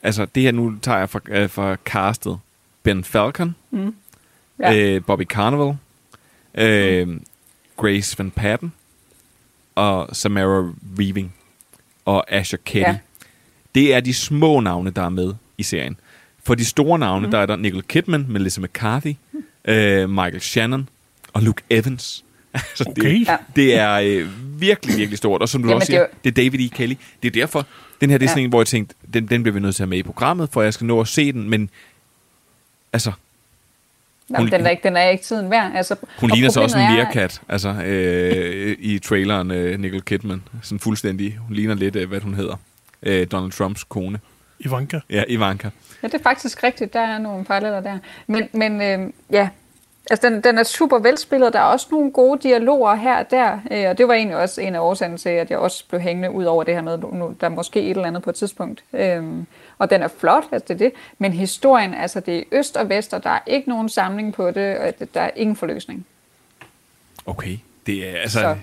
[0.03, 2.37] altså, det her nu tager jeg fra, øh, fra castet.
[2.83, 3.95] Ben Falcon, Mm.
[4.59, 4.75] ja.
[4.75, 5.75] Øh, Bobby Carnival,
[6.55, 7.19] øh,
[7.77, 8.73] Grace Van Patten
[9.75, 11.33] og Samara Weaving
[12.05, 12.89] og Asher Ketty.
[12.89, 12.97] Ja.
[13.75, 15.97] Det er de små navne, der er med i serien.
[16.43, 17.31] For de store navne, mm.
[17.31, 19.13] der er der Nicole Kidman, Melissa McCarthy,
[19.65, 20.89] øh, Michael Shannon
[21.33, 22.25] og Luke Evans.
[22.53, 23.19] altså, Okay.
[23.19, 24.27] det, det er øh,
[24.61, 25.41] virkelig, virkelig stort.
[25.41, 26.67] Og som du Jamen, også det er siger, jo- det er David E.
[26.75, 26.95] Kelly.
[27.23, 27.65] Det er derfor,
[28.03, 28.33] den her det er Ja.
[28.33, 30.03] sådan en, hvor jeg tænkte, den, den bliver vi nødt til at have med i
[30.03, 31.69] programmet, for jeg skal nå at se den, men
[32.93, 33.11] altså,
[34.29, 35.71] Jamen, den, er ikke, den er ikke tiden værd.
[35.75, 40.43] Altså, hun ligner så også en er- meerkat, altså øh, i traileren øh, Nicole Kidman.
[40.61, 42.55] Sådan fuldstændig, hun ligner lidt, øh, hvad hun hedder.
[43.03, 44.19] Øh, Donald Trumps kone.
[44.59, 44.99] Ivanka.
[45.09, 45.69] Ja, Ivanka.
[46.03, 46.93] Ja, det er faktisk rigtigt.
[46.93, 47.97] Der er nogle paralleller der.
[48.27, 49.49] Men, men øh, ja,
[50.09, 51.53] altså den, den er super velspillet.
[51.53, 53.59] Der er også nogle gode dialoger her og der.
[53.71, 56.31] Øh, og det var egentlig også en af årsagerne til, at jeg også blev hængende
[56.31, 58.83] ud over det her med, nu, der er måske et eller andet på et tidspunkt.
[58.93, 59.23] Øh,
[59.77, 60.91] og den er flot, altså det er det.
[61.17, 64.51] Men historien, altså det er øst og vest, og der er ikke nogen samling på
[64.51, 66.05] det, og der er ingen forløsning.
[67.25, 67.57] Okay.
[67.85, 68.55] Det er altså Så.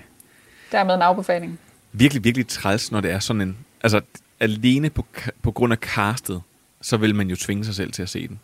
[0.71, 1.59] Dermed en afbefaling.
[1.91, 3.57] virkelig, virkelig træls, når det er sådan en...
[3.83, 4.01] Altså,
[4.39, 5.05] alene på,
[5.43, 6.41] på grund af castet,
[6.81, 8.39] så vil man jo tvinge sig selv til at se den.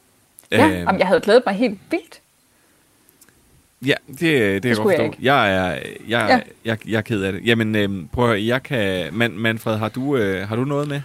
[0.52, 2.22] Ja, Øh, jamen, jeg havde glædet mig helt vildt.
[3.86, 5.16] Ja, det, det, det jeg godt jeg forstå.
[5.22, 6.18] Jeg, er, jeg, Ja.
[6.26, 7.42] jeg, jeg, jeg er ked af det.
[7.46, 9.08] Jamen, øhm, prøv at høre, jeg kan...
[9.14, 11.02] Man, Manfred, har du, øh, har du noget med?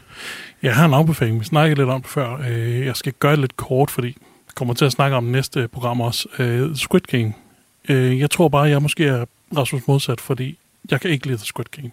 [0.62, 2.40] Jeg har en afbefaling, vi snakkede lidt om det før.
[2.50, 5.68] Øh, Jeg skal gøre det lidt kort, fordi jeg kommer til at snakke om næste
[5.68, 6.28] program også.
[6.38, 7.32] Øh, Squid Game
[7.88, 9.24] Øh, jeg tror bare, jeg måske er
[9.56, 10.58] Rasmus modsat, fordi
[10.90, 11.90] jeg kan ikke lide The Squid Game.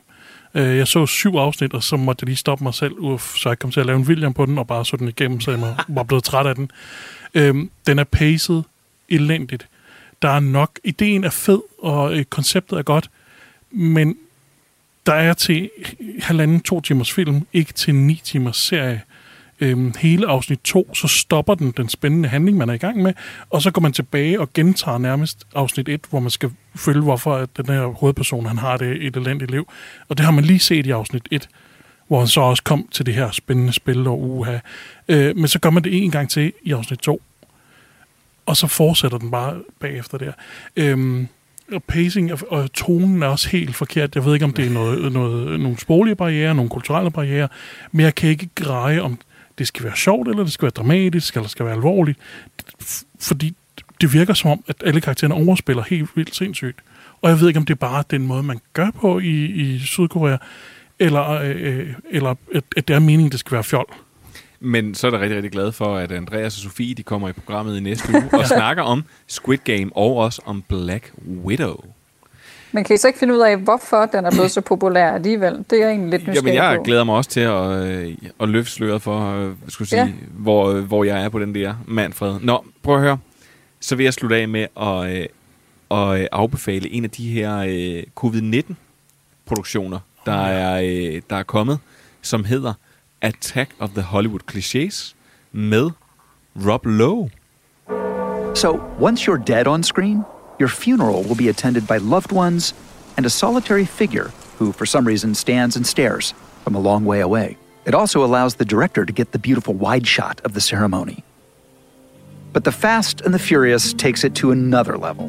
[0.56, 3.50] Øh, jeg så syv afsnit, og så måtte jeg lige stoppe mig selv, uff, så
[3.50, 5.52] jeg kom til at lave en William på den, og bare så den igennem, så
[5.52, 6.72] jeg var- var blevet træt af den.
[7.34, 7.56] Øh,
[7.88, 8.62] den er paced
[9.10, 9.68] elendigt.
[10.22, 13.10] Der er nok, ideen er fed, og øh, konceptet er godt,
[13.72, 14.18] men
[15.06, 15.70] der er til
[16.20, 19.02] halvanden, to timers film, ikke til ni timers serie.
[19.62, 23.14] Øhm, hele afsnit 2, så stopper den den spændende handling, man er i gang med,
[23.50, 27.36] og så går man tilbage og gentager nærmest afsnit 1, hvor man skal følge, hvorfor
[27.36, 29.72] at den her hovedperson han har det et elendigt liv.
[30.10, 31.50] Og det har man lige set i afsnit 1,
[32.08, 34.58] hvor han så også kom til det her spændende spil og uha.
[35.08, 37.22] Øh, men så gør man det en gang til i afsnit 2,
[38.50, 40.32] og så fortsætter den bare bagefter der.
[40.76, 41.28] Øhm,
[41.72, 44.16] og pacing og, og tonen er også helt forkert.
[44.16, 47.48] Jeg ved ikke, om det er noget, noget, nogle sproglige barriere, nogle kulturelle barriere,
[47.92, 49.20] men jeg kan ikke greje, om
[49.58, 52.20] det skal være sjovt, eller det skal være dramatisk, eller det skal være alvorligt.
[53.20, 53.56] Fordi
[54.02, 56.80] det virker som om, at alle karaktererne overspiller helt vildt sindssygt.
[57.22, 59.80] Og jeg ved ikke, om det er bare den måde, man gør på i, i
[59.80, 60.38] Sydkorea,
[61.00, 63.94] eller, øh, øh eller at, at det er meningen, det skal være fjol.
[64.60, 67.32] Men så er jeg rigtig, rigtig glad for, at Andreas og Sofie de kommer i
[67.32, 71.12] programmet i næste uge og snakker om Squid Game og også om Black
[71.46, 71.76] Widow.
[72.72, 75.66] Men kan I så ikke finde ud af, hvorfor den er blevet så populær alligevel?
[75.70, 76.84] Det er egentlig lidt nysgerrig Jamen, jeg på.
[76.84, 80.12] glæder mig også til at, øh, at løfte sløret for, øh, skulle sige, Ja.
[80.32, 82.40] hvor, øh, hvor jeg er på den der Manfred.
[82.42, 83.18] Nå, prøv at høre.
[83.80, 85.26] Så vil jeg slutte af med at, øh,
[85.92, 91.80] at øh, afbefale en af de her øh, covid-19-produktioner, der, er, øh, der er kommet,
[92.22, 92.74] som hedder
[93.22, 95.14] Attack of the Hollywood Clichés
[95.52, 95.94] med
[96.56, 97.30] Rob Lowe.
[98.54, 100.26] So, once you're dead on screen,
[100.58, 102.74] your funeral will be attended by loved ones
[103.18, 107.20] and a solitary figure who, for some reason, stands and stares from a long way
[107.20, 107.58] away.
[107.86, 111.24] It also allows the director to get the beautiful wide shot of the ceremony.
[112.54, 115.28] But The Fast and the Furious takes it to another level.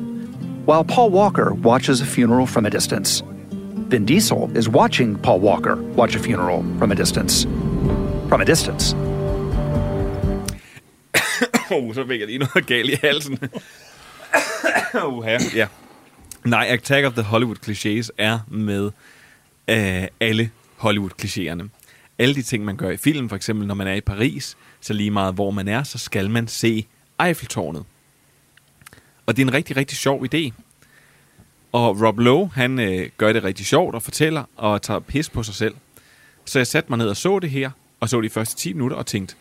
[0.65, 3.23] While Paul Walker watches a funeral from a distance,
[3.89, 7.47] Vin Diesel is watching Paul Walker watch a funeral from a distance.
[8.31, 8.97] From a distance.
[11.71, 13.39] oh, så fik jeg lige noget galt i halsen.
[15.25, 15.39] ja.
[15.55, 15.67] ja.
[16.45, 18.91] Nej, Attack of the Hollywood Clichés er med
[19.69, 21.69] øh, alle Hollywood-klichéerne.
[22.19, 24.93] Alle de ting, man gør i film, for eksempel når man er i Paris, så
[24.93, 26.87] lige meget hvor man er, så skal man se
[27.25, 27.85] Eiffeltårnet.
[29.27, 30.51] Og det er en rigtig, rigtig sjov idé.
[31.73, 35.43] Og Rob Lowe, han øh, gør det rigtig sjovt og fortæller og tager pis på
[35.43, 35.75] sig selv.
[36.45, 37.71] Så jeg satte mig ned og så det her,
[38.01, 39.35] og så de første 10 minutter og tænkte,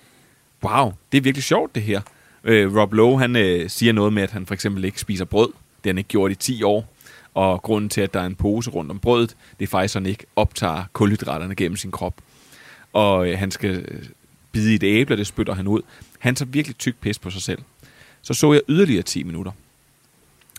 [0.64, 2.01] wow, det er virkelig sjovt det her.
[2.43, 5.47] Øh, Rob Lowe, han øh, siger noget med, at han for eksempel ikke spiser brød.
[5.47, 6.93] Det har han ikke gjort i 10 år.
[7.34, 10.01] Og grunden til, at der er en pose rundt om brødet, det er faktisk, at
[10.01, 12.22] han ikke optager kulhydraterne gennem sin krop.
[12.93, 14.03] Og øh, han skal øh,
[14.51, 15.82] bide i et æble, og det spytter han ud.
[16.20, 17.62] Han tager virkelig tyk pis på sig selv.
[18.22, 19.51] Så så jeg yderligere 10 minutter.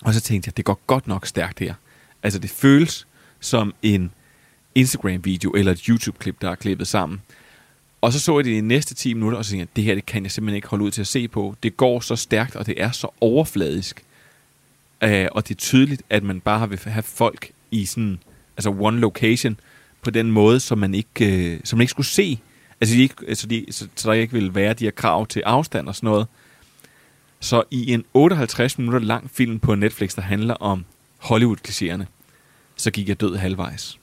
[0.02, 1.74] Og så tænkte jeg, det går godt nok stærkt her.
[2.22, 3.06] Altså det føles
[3.40, 4.12] som en
[4.74, 7.22] Instagram-video eller et YouTube-klip, der er klippet sammen.
[8.00, 9.84] Og så så jeg det i de næste 10 minutter, og så tænkte jeg, det
[9.84, 11.54] her det kan jeg simpelthen ikke holde ud til at se på.
[11.62, 14.04] Det går så stærkt, og det er så overfladisk.
[15.04, 18.18] Uh, og det er tydeligt, at man bare vil have folk i sådan,
[18.56, 19.60] altså one location,
[20.02, 22.40] på den måde, som man ikke, uh, som man ikke skulle se.
[22.80, 25.42] Altså, de ikke, altså de, så, så der ikke vil være de her krav til
[25.46, 26.26] afstand og sådan noget.
[27.40, 30.84] Så i en 58 minutter lang film på Netflix, der handler om
[31.18, 32.04] Hollywood-klichéerne,
[32.76, 33.98] så gik jeg død halvvejs.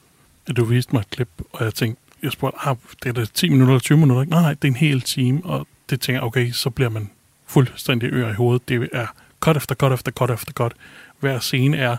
[0.57, 3.49] Du viste mig et klip, og jeg tænkte, jeg spurgte, ah, det er da 10
[3.49, 4.23] minutter eller 20 minutter.
[4.23, 7.09] Nej, nej, det er en hel time, og det tænker jeg, okay, så bliver man
[7.45, 8.69] fuldstændig ør i hovedet.
[8.69, 9.07] Det er
[9.39, 10.73] cut efter cut efter cut efter cut.
[11.19, 11.97] Hver scene er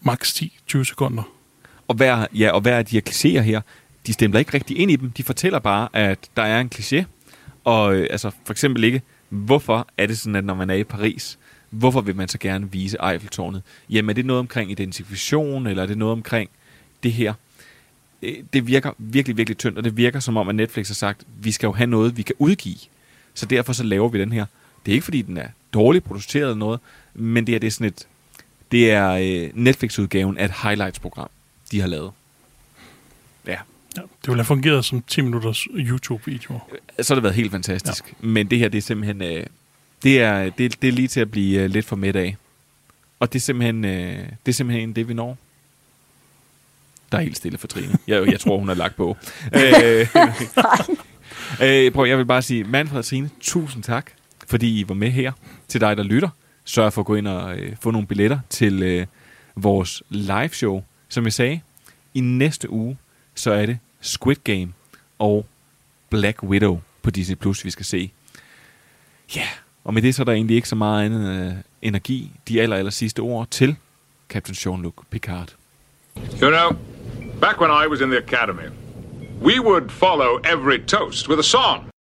[0.00, 1.22] maks 10-20 sekunder.
[1.88, 3.60] Og hver, ja, og hver af de her klichéer her,
[4.06, 5.10] de stemmer ikke rigtig ind i dem.
[5.10, 7.04] De fortæller bare, at der er en kliché.
[7.64, 10.84] Og øh, altså for eksempel ikke, hvorfor er det sådan, at når man er i
[10.84, 11.38] Paris,
[11.70, 13.62] hvorfor vil man så gerne vise Eiffeltårnet?
[13.90, 16.50] Jamen er det noget omkring identifikation, eller er det noget omkring
[17.02, 17.34] det her?
[18.22, 21.22] Øh, Det virker virkelig, virkelig tyndt, og det virker som om, at Netflix har sagt,
[21.42, 22.76] vi skal jo have noget, vi kan udgive.
[23.34, 24.46] Så derfor så laver vi den her.
[24.86, 26.80] Det er ikke, fordi den er dårligt produceret eller noget,
[27.14, 28.06] men det er, det er sådan et,
[28.72, 31.28] det er øh, Netflix-udgaven af et highlights-program,
[31.70, 32.12] de har lavet.
[33.46, 33.56] Ja.
[33.96, 36.60] Ja, det ville have fungeret som 10 minutters YouTube-video.
[37.00, 38.08] Så har det været helt fantastisk.
[38.08, 38.26] Ja.
[38.26, 39.46] Men det her, det er simpelthen, øh,
[40.02, 42.36] det, er, det, det er lige til at blive øh, lidt for midt af.
[43.20, 45.38] Og det er simpelthen, øh, det er simpelthen det, vi når.
[47.12, 47.98] Der er helt stille for Trine.
[48.06, 49.16] Jeg, jeg tror, hun har lagt på.
[49.56, 50.06] øh,
[51.62, 54.10] øh, prøv, jeg vil bare sige, Manfred og Trine, tusind tak,
[54.46, 55.32] fordi I var med her.
[55.68, 56.28] Til dig, der lytter,
[56.64, 59.06] sørg for at gå ind og øh, få nogle billetter til øh,
[59.56, 60.82] vores live show.
[61.08, 61.60] Som jeg sagde,
[62.14, 62.98] i næste uge,
[63.34, 64.72] så er det Squid Game
[65.18, 65.46] og
[66.10, 68.10] Black Widow på Disney Plus, vi skal se.
[69.36, 69.46] Ja,
[69.84, 71.52] Og med det så er der egentlig ikke så meget andet øh,
[71.82, 73.76] energi, de aller, aller sidste ord til
[74.28, 75.54] Captain Jean-Luc Picard.
[76.42, 76.70] You know,
[77.40, 78.68] back when I was in the academy,
[79.40, 81.90] we would follow every toast with a song.